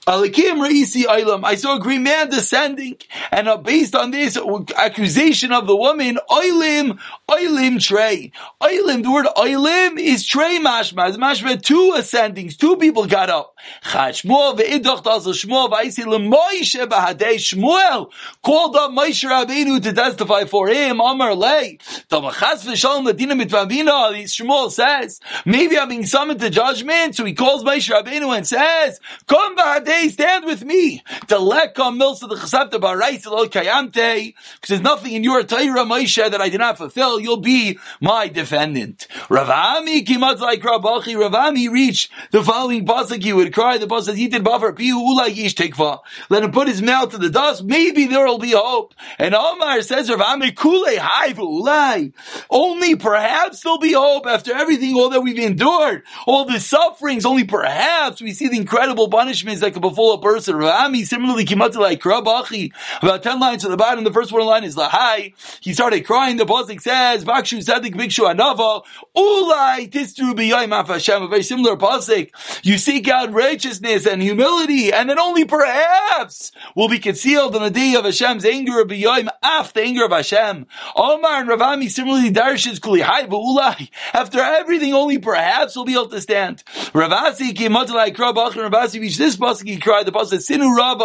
Alikim 0.07 0.63
Reisi. 0.63 1.05
I 1.43 1.55
saw 1.55 1.77
a 1.77 1.79
green 1.79 2.03
man 2.03 2.29
descending, 2.29 2.97
and 3.31 3.47
uh, 3.49 3.57
based 3.57 3.95
on 3.95 4.11
this 4.11 4.37
accusation 4.77 5.51
of 5.51 5.65
the 5.65 5.75
woman, 5.75 6.19
Oilim, 6.29 6.99
Oilim 7.29 7.81
Trey. 7.83 8.31
Oilim, 8.61 9.01
the 9.01 9.11
word 9.11 9.25
Oilim 9.35 9.99
is 9.99 10.27
Trey 10.27 10.59
Mashma. 10.59 11.09
It's 11.09 11.17
Mashma, 11.17 11.59
two 11.59 11.93
ascendings, 11.95 12.55
two 12.55 12.77
people 12.77 13.07
got 13.07 13.31
up. 13.31 13.55
Chashmuel 13.83 14.55
ve'idach 14.55 15.03
also 15.07 15.31
Shmuel 15.31 15.71
v'aisi 15.71 16.05
le'moishe 16.05 16.85
b'hadei 16.85 17.37
Shmuel 17.37 18.11
called 18.43 18.75
up 18.75 18.91
Moshe 18.91 19.27
Rabbeinu 19.27 19.81
to 19.81 19.93
testify 19.93 20.45
for 20.45 20.67
him, 20.67 20.99
Amar 20.99 21.33
Lei. 21.33 21.79
Tamachas 22.11 22.63
v'shalom 22.63 23.11
ladina 23.11 23.33
mitvavina, 23.33 24.13
Shmuel 24.25 24.69
says, 24.69 25.19
maybe 25.47 25.79
I'm 25.79 25.89
being 25.89 26.05
summoned 26.05 26.41
to 26.41 26.51
judgment, 26.51 27.15
so 27.15 27.25
he 27.25 27.33
calls 27.33 27.63
Moshe 27.63 27.91
Rabbeinu 27.91 28.37
and 28.37 28.47
says, 28.47 28.99
come 29.25 29.57
b'hadei 29.57 30.11
stand 30.11 30.45
with 30.45 30.63
me. 30.63 31.01
The 31.27 31.39
lekam 31.39 31.99
milsa 31.99 32.29
the 32.29 32.35
chesapta 32.35 32.79
baraisa 32.79 33.31
lo 33.31 33.47
kayante, 33.47 34.35
because 34.35 34.67
there's 34.67 34.81
nothing 34.81 35.13
in 35.13 35.23
your 35.23 35.41
Torah, 35.41 35.85
Moshe, 35.85 36.29
that 36.29 36.39
I 36.39 36.49
did 36.49 36.59
not 36.59 36.77
fulfill. 36.77 37.14
You'll 37.19 37.37
be 37.37 37.79
my 38.01 38.27
defendant. 38.27 39.07
Rav 39.29 39.49
Ami 39.49 40.03
kimat 40.03 40.39
like 40.39 40.61
Rabachi. 40.61 41.17
Rav 41.17 41.33
Ami 41.33 41.69
reached 41.69 42.11
the 42.31 42.43
following 42.43 42.85
pasuk. 42.85 43.23
He 43.23 43.33
would 43.33 43.53
cry. 43.53 43.77
The 43.77 43.87
pasuk 43.87 44.15
he 44.15 44.27
did 44.27 44.43
buffer 44.43 44.73
pihu 44.73 44.93
ula 44.93 45.29
yish 45.29 45.53
tekva. 45.53 45.99
Let 46.29 46.43
him 46.43 46.51
put 46.51 46.67
his 46.67 46.81
mouth 46.81 47.11
to 47.11 47.17
the 47.17 47.29
dust. 47.29 47.63
Maybe 47.63 48.05
there 48.05 48.25
will 48.25 48.39
be 48.39 48.51
hope. 48.51 48.93
And 49.17 49.33
Omar 49.35 49.81
says, 49.81 50.09
Rav 50.09 50.21
Ami 50.21 50.51
kule 50.51 50.85
haivu 50.85 51.37
ulai. 51.37 52.13
Only 52.49 52.95
perhaps 52.95 53.61
there'll 53.61 53.79
be 53.79 53.93
hope 53.93 54.27
after 54.27 54.53
everything, 54.53 54.95
all 54.95 55.09
that 55.09 55.21
we've 55.21 55.37
endured, 55.39 56.03
all 56.27 56.45
the 56.45 56.59
sufferings. 56.59 57.25
Only 57.25 57.43
perhaps 57.43 58.21
we 58.21 58.33
see 58.33 58.47
the 58.47 58.57
incredible 58.57 59.09
punishments 59.09 59.61
that 59.61 59.73
could 59.73 59.81
befall 59.81 60.13
a 60.13 60.21
person. 60.21 60.55
Rami 60.55 61.03
similarly 61.03 61.45
to 61.45 61.79
like 61.79 62.01
Rabachi 62.01 62.71
about 63.01 63.23
ten 63.23 63.39
lines 63.39 63.63
to 63.63 63.69
the 63.69 63.77
bottom. 63.77 64.03
The 64.03 64.13
first 64.13 64.31
one 64.31 64.45
line 64.45 64.63
is 64.63 64.75
Lahai. 64.75 65.33
He 65.61 65.73
started 65.73 66.05
crying. 66.05 66.37
The 66.37 66.45
pasuk 66.45 66.81
says 66.81 66.95
Bakshu 67.23 67.63
Sadik 67.63 67.95
Bikshu 67.95 68.25
Anava 68.25 68.83
Ulai 69.15 69.89
Tistru 69.89 70.33
B'Yayim 70.33 70.85
Hashem. 70.87 71.23
A 71.23 71.27
very 71.27 71.43
similar 71.43 71.75
pasuk. 71.77 72.31
You 72.63 72.77
seek 72.77 73.07
out 73.07 73.31
righteousness 73.31 74.05
and 74.05 74.21
humility, 74.21 74.91
and 74.91 75.09
then 75.09 75.19
only 75.19 75.45
perhaps 75.45 76.51
will 76.75 76.89
be 76.89 76.99
concealed 76.99 77.55
on 77.55 77.61
the 77.61 77.69
day 77.69 77.95
of 77.95 78.05
Hashem's 78.05 78.45
anger 78.45 78.83
B'Yayim 78.83 79.29
after 79.43 79.79
the 79.79 79.85
anger 79.85 80.05
of 80.05 80.11
Hashem. 80.11 80.65
Omar 80.95 81.39
and 81.41 81.49
Rav 81.49 81.61
Ami 81.61 81.89
similarly 81.89 82.31
darshes 82.31 82.81
Kuli 82.81 83.01
Hai 83.01 83.27
Ulai. 83.27 83.89
After 84.13 84.39
everything, 84.39 84.93
only 84.93 85.19
perhaps 85.19 85.75
will 85.75 85.85
be 85.85 85.93
able 85.93 86.07
to 86.07 86.21
stand. 86.21 86.63
Rav 86.93 87.11
Assi 87.11 87.55
to 87.55 87.93
like 87.93 88.15
Rabachi. 88.15 88.63
Rav 88.63 88.71
Assi 88.71 88.99
reached 88.99 89.17
this 89.17 89.37
pasuk 89.37 89.67
he 89.67 89.77
cried, 89.77 90.05
the 90.05 90.11
pasuk 90.11 90.39
Sinu 90.39 90.75
Rav 90.75 90.99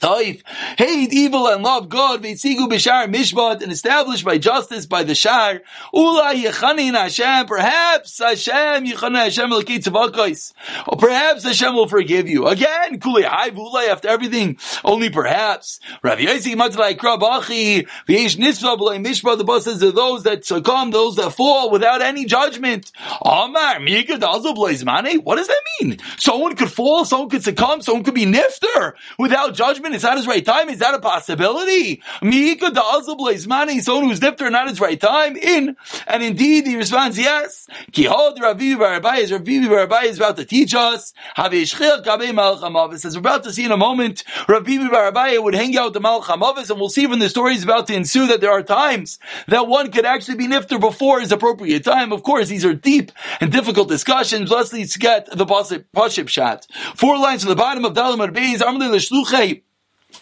Taif, 0.00 0.42
hate 0.76 1.12
evil 1.12 1.48
and 1.48 1.62
love 1.62 1.88
God, 1.88 2.22
Veitzigu 2.22 2.68
b'shar 2.68 3.12
mishpat, 3.12 3.62
and 3.62 3.72
established 3.72 4.24
by 4.24 4.38
justice 4.38 4.86
by 4.86 5.02
the 5.02 5.14
shar. 5.14 5.62
Ula 5.92 6.34
yechanin 6.34 6.94
Hashem, 6.94 7.46
perhaps 7.46 8.18
Hashem 8.18 8.86
yechanin 8.86 9.24
Hashem 9.24 9.50
l'kei 9.50 10.52
Or 10.86 10.98
perhaps 10.98 11.44
Hashem 11.44 11.74
will 11.74 11.88
forgive 11.88 12.28
you. 12.28 12.46
Again, 12.46 13.00
kuli 13.00 13.22
haiv 13.22 13.54
v'ulay 13.54 13.88
after 13.88 14.08
everything, 14.08 14.58
only 14.84 15.10
perhaps. 15.10 15.80
Rav 16.02 16.18
Yossi 16.18 16.54
matzvah 16.54 16.94
ikra 16.94 17.18
bachi, 17.18 17.84
v'yesh 18.08 18.36
nitzvah 18.36 18.78
b'lay 18.78 19.04
mishpat, 19.04 19.38
the 19.38 19.44
boss 19.44 19.64
says 19.64 19.82
are 19.82 19.92
those 19.92 20.24
that 20.24 20.44
succumb, 20.44 20.90
those 20.90 21.16
that 21.16 21.30
fall 21.30 21.70
without 21.70 22.02
any 22.02 22.26
judgment. 22.26 22.92
Amar, 23.24 23.80
mika 23.80 24.18
dazu 24.18 24.54
b'lay 24.54 25.24
What 25.24 25.36
does 25.36 25.48
that 25.48 25.62
mean? 25.80 25.98
Someone 26.18 26.54
could 26.54 26.70
fall, 26.70 27.04
someone 27.04 27.30
could 27.30 27.42
succumb, 27.42 27.80
someone 27.80 28.04
could 28.04 28.14
be 28.14 28.26
nifter 28.26 28.92
without 29.18 29.54
judgment 29.54 29.94
it's 29.96 30.04
not 30.04 30.16
his 30.16 30.26
right 30.26 30.44
time. 30.44 30.68
Is 30.68 30.78
that 30.78 30.94
a 30.94 31.00
possibility? 31.00 32.02
Miika 32.22 32.72
da 32.72 33.00
someone 33.00 33.34
who's 33.34 34.20
nifter 34.20 34.50
not 34.50 34.68
his 34.68 34.80
right 34.80 35.00
time. 35.00 35.36
In 35.36 35.76
and 36.06 36.22
indeed 36.22 36.66
he 36.66 36.76
responds 36.76 37.18
yes. 37.18 37.66
Kihod 37.90 38.40
Rav 38.40 38.56
Bibi 38.58 38.76
bar 38.76 39.00
Abaye 39.00 39.20
is 39.20 39.32
Rav 39.32 39.44
Bibi 39.44 39.66
is 40.06 40.18
about 40.18 40.36
to 40.36 40.44
teach 40.44 40.74
us. 40.74 41.12
As 41.36 41.50
we're 41.50 43.18
about 43.18 43.44
to 43.44 43.52
see 43.52 43.64
in 43.64 43.72
a 43.72 43.76
moment, 43.76 44.24
Rav 44.48 44.64
Bibi 44.64 44.88
bar 44.88 45.10
Abaye 45.10 45.42
would 45.42 45.54
hang 45.54 45.76
out 45.76 45.92
the 45.92 46.00
Malchamavis, 46.00 46.70
and 46.70 46.78
we'll 46.78 46.88
see 46.88 47.06
from 47.06 47.18
the 47.18 47.28
story 47.28 47.54
is 47.54 47.64
about 47.64 47.86
to 47.88 47.94
ensue 47.94 48.26
that 48.26 48.40
there 48.40 48.52
are 48.52 48.62
times 48.62 49.18
that 49.48 49.66
one 49.66 49.90
could 49.90 50.04
actually 50.04 50.36
be 50.36 50.46
nifter 50.46 50.80
before 50.80 51.20
his 51.20 51.32
appropriate 51.32 51.84
time. 51.84 52.12
Of 52.12 52.22
course, 52.22 52.48
these 52.48 52.64
are 52.64 52.74
deep 52.74 53.12
and 53.40 53.50
difficult 53.50 53.88
discussions. 53.88 54.50
Let's 54.50 54.96
get 54.96 55.26
the 55.26 55.46
Paship 55.46 56.28
shot. 56.28 56.66
Four 56.94 57.18
lines 57.18 57.42
from 57.42 57.50
the 57.50 57.56
bottom 57.56 57.84
of 57.84 57.94
Dalim 57.94 58.18
Beis, 58.32 58.58
Amlin 58.58 58.90
L'Shluchei. 58.92 59.62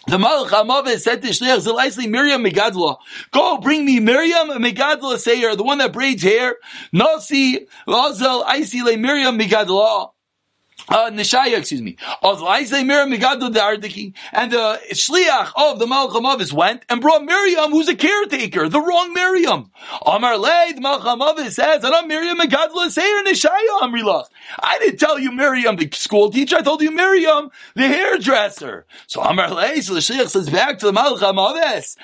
The 0.07 0.17
Malach 0.17 0.49
Hamavet 0.49 0.99
said 0.99 1.23
to 1.23 1.29
Shliach 1.29 1.65
Zelaisli 1.65 2.07
Miriam 2.07 2.43
Megadla, 2.43 2.97
go 3.31 3.57
bring 3.57 3.85
me 3.85 3.99
Miriam 3.99 4.49
Megadla 4.49 5.17
Seir, 5.17 5.55
the 5.55 5.63
one 5.63 5.79
that 5.79 5.93
braids 5.93 6.21
hair. 6.21 6.57
Nasi 6.93 7.65
Lazel 7.87 8.45
Aisile 8.45 8.99
Miriam 8.99 9.39
Megadla 9.39 10.11
uh, 10.89 11.09
Nishaya, 11.11 11.57
excuse 11.59 11.81
me, 11.81 11.97
of 12.21 12.41
Miriam 12.41 13.09
the 13.09 14.13
and 14.31 14.51
the 14.51 14.79
shliach 14.91 15.51
of 15.55 15.79
the 15.79 15.85
Malcham 15.85 16.31
Avis 16.31 16.53
went 16.53 16.85
and 16.89 17.01
brought 17.01 17.23
Miriam, 17.23 17.71
who's 17.71 17.87
a 17.87 17.95
caretaker, 17.95 18.69
the 18.69 18.79
wrong 18.79 19.13
Miriam. 19.13 19.71
Amar 20.05 20.37
Lei, 20.37 20.73
the 20.73 20.81
Malcham 20.81 21.21
Avis 21.21 21.55
says, 21.55 21.83
and 21.83 21.93
I'm 21.93 22.07
Miriam 22.07 22.39
Megadla 22.39 22.89
Seir 22.91 23.23
Nishaya 23.23 23.81
Amrilach. 23.81 24.27
I 24.59 24.77
didn't 24.79 24.99
tell 24.99 25.19
you 25.19 25.31
Miriam, 25.31 25.75
the 25.75 25.89
school 25.93 26.29
teacher, 26.29 26.57
I 26.57 26.61
told 26.61 26.81
you 26.81 26.91
Miriam, 26.91 27.49
the 27.75 27.87
hairdresser. 27.87 28.85
So 29.07 29.21
Amar 29.21 29.53
Lei, 29.53 29.81
so 29.81 29.93
the 29.93 29.99
shliach 30.01 30.29
says 30.29 30.49
back 30.49 30.79
to 30.79 30.85
the 30.85 30.93
Malcham 30.93 31.37
Avis, 31.37 31.97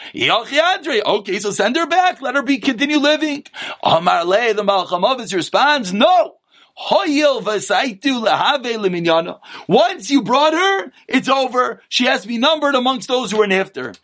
okay, 1.06 1.40
so 1.40 1.52
send 1.52 1.76
her 1.76 1.86
back, 1.86 2.22
let 2.22 2.36
her 2.36 2.42
be, 2.42 2.58
continue 2.58 2.98
living. 2.98 3.46
Amar 3.84 4.26
Lei, 4.26 4.54
the 4.54 4.64
Malcham 4.64 5.10
Avis 5.10 5.34
responds, 5.34 5.94
no. 5.94 6.38
Once 9.68 10.10
you 10.10 10.22
brought 10.24 10.54
her, 10.54 10.92
it's 11.08 11.30
over. 11.30 11.82
She 11.90 12.06
has 12.06 12.22
to 12.24 12.28
be 12.28 12.38
numbered 12.38 12.76
amongst 12.76 13.08
those 13.08 13.32
who 13.32 13.42
are 13.42 13.48
nifter. 13.48 13.98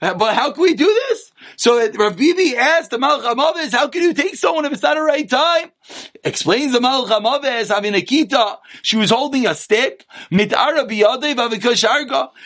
But 0.00 0.34
how 0.34 0.52
can 0.52 0.62
we 0.62 0.74
do 0.74 0.86
this? 1.08 1.30
So 1.56 1.78
Rav 1.92 2.16
Bibi 2.16 2.56
asked 2.56 2.90
the 2.90 2.96
Malach 2.96 3.34
Hamaves, 3.34 3.72
how 3.72 3.88
can 3.88 4.02
you 4.02 4.14
take 4.14 4.34
someone 4.34 4.64
if 4.64 4.72
it's 4.72 4.82
not 4.82 4.94
the 4.94 5.02
right 5.02 5.28
time? 5.28 5.72
Explains 6.24 6.72
the 6.72 6.78
Malach 6.78 7.08
Hamaves, 7.08 7.68
having 7.68 7.94
a 7.94 8.00
kita, 8.00 8.56
she 8.80 8.96
was 8.96 9.10
holding 9.10 9.46
a 9.46 9.54
stick, 9.54 10.06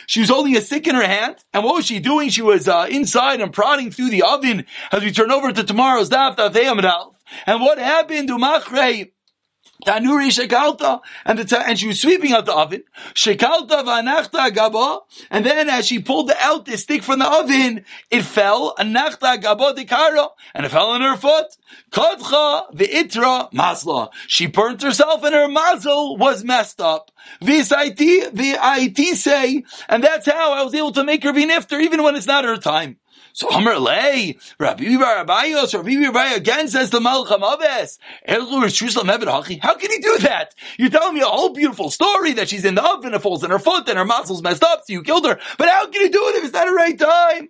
she 0.07 0.19
was 0.19 0.29
holding 0.29 0.57
a 0.57 0.61
stick 0.61 0.87
in 0.87 0.95
her 0.95 1.07
hand, 1.07 1.35
and 1.53 1.63
what 1.63 1.75
was 1.75 1.85
she 1.85 1.99
doing? 1.99 2.27
She 2.29 2.41
was 2.41 2.67
uh, 2.67 2.87
inside 2.89 3.39
and 3.39 3.53
prodding 3.53 3.89
through 3.89 4.09
the 4.09 4.23
oven 4.23 4.65
as 4.91 5.01
we 5.03 5.13
turn 5.13 5.31
over 5.31 5.53
to 5.53 5.63
tomorrow's 5.63 6.09
daf, 6.09 6.35
daf 6.35 7.14
and 7.45 7.61
what 7.61 7.77
happened 7.77 8.27
to 8.27 8.37
Machrei? 8.37 9.11
Tanuri 9.85 10.29
shekalta, 10.29 11.01
and 11.25 11.37
the 11.37 11.63
and 11.67 11.77
she 11.77 11.87
was 11.87 12.01
sweeping 12.01 12.31
out 12.31 12.45
the 12.45 12.55
oven. 12.55 12.83
Shekalta 13.13 13.83
v'anachta 13.83 14.53
gaba, 14.53 14.99
and 15.29 15.45
then 15.45 15.69
as 15.69 15.85
she 15.85 15.99
pulled 15.99 16.31
out 16.39 16.65
the 16.65 16.77
stick 16.77 17.03
from 17.03 17.19
the 17.19 17.29
oven, 17.29 17.83
it 18.09 18.23
fell. 18.23 18.73
Anachta 18.77 19.39
gaba 19.41 19.73
dekara, 19.73 20.29
and 20.53 20.65
it 20.65 20.69
fell 20.69 20.89
on 20.89 21.01
her 21.01 21.17
foot. 21.17 21.47
Kadcha 21.91 22.73
v'itra 22.73 23.51
masla. 23.51 24.09
She 24.27 24.47
burnt 24.47 24.81
herself, 24.81 25.23
and 25.23 25.35
her 25.35 25.47
mazel 25.47 26.17
was 26.17 26.43
messed 26.43 26.79
up. 26.79 27.11
V'it 27.41 27.95
v'it 28.33 29.15
say, 29.15 29.63
and 29.89 30.03
that's 30.03 30.25
how 30.25 30.53
I 30.53 30.63
was 30.63 30.73
able 30.73 30.93
to 30.93 31.03
make 31.03 31.23
her 31.23 31.33
be 31.33 31.45
nifter, 31.45 31.81
even 31.81 32.01
when 32.01 32.15
it's 32.15 32.27
not 32.27 32.45
her 32.45 32.57
time. 32.57 32.97
So 33.35 33.51
Amr 33.51 33.77
Lei, 33.79 34.37
Rabbi 34.57 34.85
Barabayos, 34.85 35.73
Rabbi 35.73 35.89
Barabayos 35.95 36.37
again 36.37 36.69
says 36.69 36.89
the 36.89 37.01
Malcham 37.01 37.41
Aves. 37.43 37.99
How 38.25 39.75
can 39.75 39.91
he 39.91 39.99
do 39.99 40.17
that? 40.19 40.55
You're 40.77 40.89
telling 40.89 41.15
me 41.15 41.19
a 41.19 41.25
whole 41.25 41.49
beautiful 41.49 41.91
story 41.91 42.31
that 42.31 42.47
she's 42.47 42.63
in 42.63 42.75
the 42.75 42.89
oven, 42.89 43.13
it 43.13 43.21
falls 43.21 43.43
in 43.43 43.51
her 43.51 43.59
foot, 43.59 43.89
and 43.89 43.97
her 43.97 44.05
muscles 44.05 44.41
messed 44.41 44.63
up, 44.63 44.83
so 44.87 44.93
you 44.93 45.03
killed 45.03 45.25
her. 45.25 45.37
But 45.57 45.67
how 45.67 45.85
can 45.87 45.99
you 45.99 46.09
do 46.11 46.29
it 46.29 46.35
if 46.35 46.43
it's 46.45 46.53
not 46.53 46.67
the 46.67 46.71
right 46.71 46.97
time? 46.97 47.49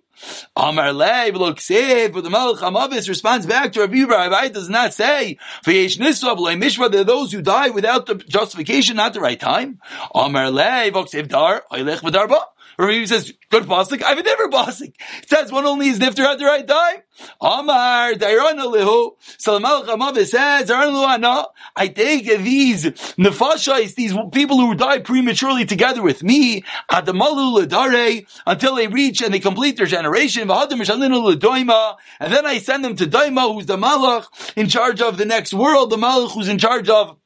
Amar 0.56 0.92
Lei, 0.92 1.30
look, 1.30 1.60
say, 1.60 2.08
but 2.08 2.24
the 2.24 2.30
Malcham 2.30 2.76
Aves 2.76 3.08
responds 3.08 3.46
back 3.46 3.72
to 3.74 3.80
Rabbi 3.82 3.98
Barabayos 3.98 4.54
does 4.54 4.68
not 4.68 4.92
say, 4.92 5.38
for 5.62 5.70
Yesh 5.70 5.98
Nisab, 5.98 6.58
Mishra, 6.58 6.88
there 6.88 7.02
are 7.02 7.04
those 7.04 7.30
who 7.30 7.42
die 7.42 7.70
without 7.70 8.06
the 8.06 8.16
justification, 8.16 8.96
not 8.96 9.14
the 9.14 9.20
right 9.20 9.38
time. 9.38 9.78
Amar 10.12 10.50
Lei, 10.50 10.90
Voksev 10.90 11.28
Dar, 11.28 11.62
Eilech 11.70 12.00
V'darba. 12.00 12.42
Rabbi 12.78 13.04
says, 13.06 13.32
good 13.50 13.64
pasuk. 13.64 14.02
I've 14.02 14.24
never 14.24 14.48
pasuk. 14.48 14.94
It 15.22 15.28
says 15.28 15.50
one 15.50 15.64
only 15.64 15.88
is 15.88 15.98
nifter 15.98 16.24
at 16.24 16.38
the 16.38 16.44
right 16.44 16.66
time. 16.66 17.02
Amar 17.40 18.12
Dairan 18.12 18.60
Alihu. 18.60 19.12
So 19.38 19.58
the 19.58 19.64
Malach 19.64 19.86
Amav 19.86 20.16
says, 20.26 20.70
I 20.70 21.88
take 21.88 22.26
these 22.38 22.84
nefashais, 22.84 23.94
these 23.94 24.14
people 24.32 24.58
who 24.58 24.74
die 24.74 24.98
prematurely 24.98 25.64
together 25.64 26.02
with 26.02 26.22
me, 26.22 26.62
Adamalu 26.90 27.64
Ladare, 27.64 28.26
until 28.46 28.74
they 28.74 28.88
reach 28.88 29.22
and 29.22 29.32
they 29.32 29.40
complete 29.40 29.78
their 29.78 29.86
generation, 29.86 30.50
and 30.50 30.50
then 30.50 32.46
I 32.46 32.58
send 32.58 32.84
them 32.84 32.96
to 32.96 33.06
Daima, 33.06 33.54
who's 33.54 33.66
the 33.66 33.76
Malach 33.76 34.26
in 34.56 34.68
charge 34.68 35.00
of 35.00 35.16
the 35.16 35.24
next 35.24 35.54
world, 35.54 35.90
the 35.90 35.96
Malach 35.96 36.32
who's 36.32 36.48
in 36.48 36.58
charge 36.58 36.88
of 36.88 37.16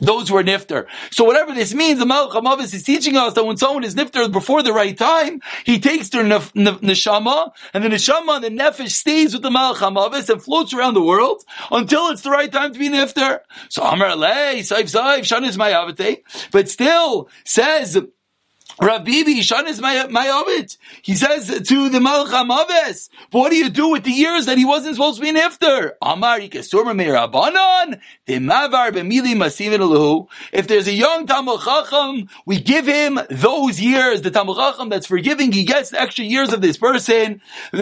those 0.00 0.28
who 0.28 0.36
are 0.36 0.42
nifter. 0.42 0.86
So 1.10 1.24
whatever 1.24 1.54
this 1.54 1.74
means, 1.74 1.98
the 1.98 2.04
Malach 2.04 2.32
Hamavis 2.32 2.74
is 2.74 2.82
teaching 2.82 3.16
us 3.16 3.34
that 3.34 3.44
when 3.44 3.56
someone 3.56 3.84
is 3.84 3.94
nifter 3.94 4.30
before 4.30 4.62
the 4.62 4.72
right 4.72 4.96
time, 4.96 5.40
he 5.64 5.78
takes 5.78 6.08
their 6.10 6.24
nef- 6.24 6.52
neshama, 6.54 7.52
and 7.72 7.84
the 7.84 7.88
neshama, 7.88 8.40
the 8.40 8.48
nefesh 8.48 8.90
stays 8.90 9.32
with 9.32 9.42
the 9.42 9.50
Malach 9.50 9.76
Hamavis 9.76 10.28
and 10.28 10.42
floats 10.42 10.72
around 10.72 10.94
the 10.94 11.02
world 11.02 11.42
until 11.70 12.08
it's 12.08 12.22
the 12.22 12.30
right 12.30 12.50
time 12.50 12.72
to 12.72 12.78
be 12.78 12.88
nifter. 12.88 13.40
So 13.68 13.82
Amar 13.82 14.16
Lei, 14.16 14.60
Saif 14.60 14.92
Saif, 14.94 15.20
Shanis 15.20 15.56
Mayavate, 15.56 16.22
but 16.50 16.68
still 16.68 17.28
says, 17.44 17.98
Rav 18.80 19.04
Bibi, 19.04 19.40
Shan 19.42 19.68
is 19.68 19.80
my, 19.80 20.08
my 20.08 20.28
Ovid. 20.28 20.76
He 21.02 21.14
says 21.14 21.46
to 21.46 21.88
the 21.90 21.98
Malach 21.98 22.32
Amaves, 22.32 23.08
what 23.30 23.50
do 23.50 23.56
you 23.56 23.70
do 23.70 23.90
with 23.90 24.02
the 24.02 24.10
years 24.10 24.46
that 24.46 24.58
he 24.58 24.64
wasn't 24.64 24.96
supposed 24.96 25.18
to 25.18 25.22
be 25.22 25.28
an 25.28 25.36
iftar? 25.36 25.92
Amar 26.02 26.40
Meirabanan, 26.40 28.00
the 28.26 28.38
Mavar 28.38 28.90
Masivin. 28.90 30.26
If 30.52 30.66
there's 30.66 30.88
a 30.88 30.92
young 30.92 31.26
Talmud 31.26 31.60
Chacham, 31.60 32.28
we 32.46 32.58
give 32.58 32.86
him 32.86 33.20
those 33.30 33.80
years, 33.80 34.22
the 34.22 34.32
Talmud 34.32 34.56
Chacham 34.56 34.88
that's 34.88 35.06
forgiving, 35.06 35.52
he 35.52 35.64
gets 35.64 35.92
extra 35.92 36.24
years 36.24 36.52
of 36.52 36.60
this 36.60 36.76
person, 36.76 37.42
uh, 37.72 37.78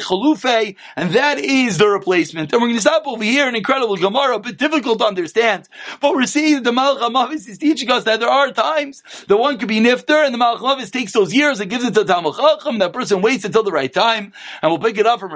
Chalufe, 0.00 0.76
and 0.96 1.10
that 1.10 1.38
is 1.38 1.76
the 1.76 1.88
replacement. 1.88 2.52
And 2.52 2.62
we're 2.62 2.68
going 2.68 2.76
to 2.76 2.80
stop 2.80 3.06
over 3.06 3.22
here, 3.22 3.46
an 3.46 3.54
incredible 3.54 3.96
Gemara, 3.98 4.38
but 4.38 4.56
difficult 4.56 5.00
to 5.00 5.04
understand. 5.04 5.68
But 6.00 6.14
we're 6.14 6.24
seeing 6.24 6.62
the 6.62 6.70
Malach 6.70 7.00
Amaves 7.00 7.46
is 7.46 7.58
teaching 7.58 7.90
us 7.90 8.04
that 8.04 8.19
there 8.20 8.28
are 8.28 8.52
times 8.52 9.02
the 9.26 9.36
one 9.36 9.58
could 9.58 9.68
be 9.68 9.80
nifter, 9.80 10.24
and 10.24 10.32
the 10.32 10.38
Malach 10.38 10.90
takes 10.92 11.12
those 11.12 11.34
years 11.34 11.58
and 11.58 11.70
gives 11.70 11.84
it 11.84 11.94
to 11.94 12.04
Talmud 12.04 12.36
Chacham, 12.36 12.78
that 12.78 12.92
person 12.92 13.22
waits 13.22 13.44
until 13.44 13.62
the 13.62 13.72
right 13.72 13.92
time, 13.92 14.32
and 14.62 14.70
we'll 14.70 14.78
pick 14.78 14.98
it 14.98 15.06
up 15.06 15.18
from 15.18 15.32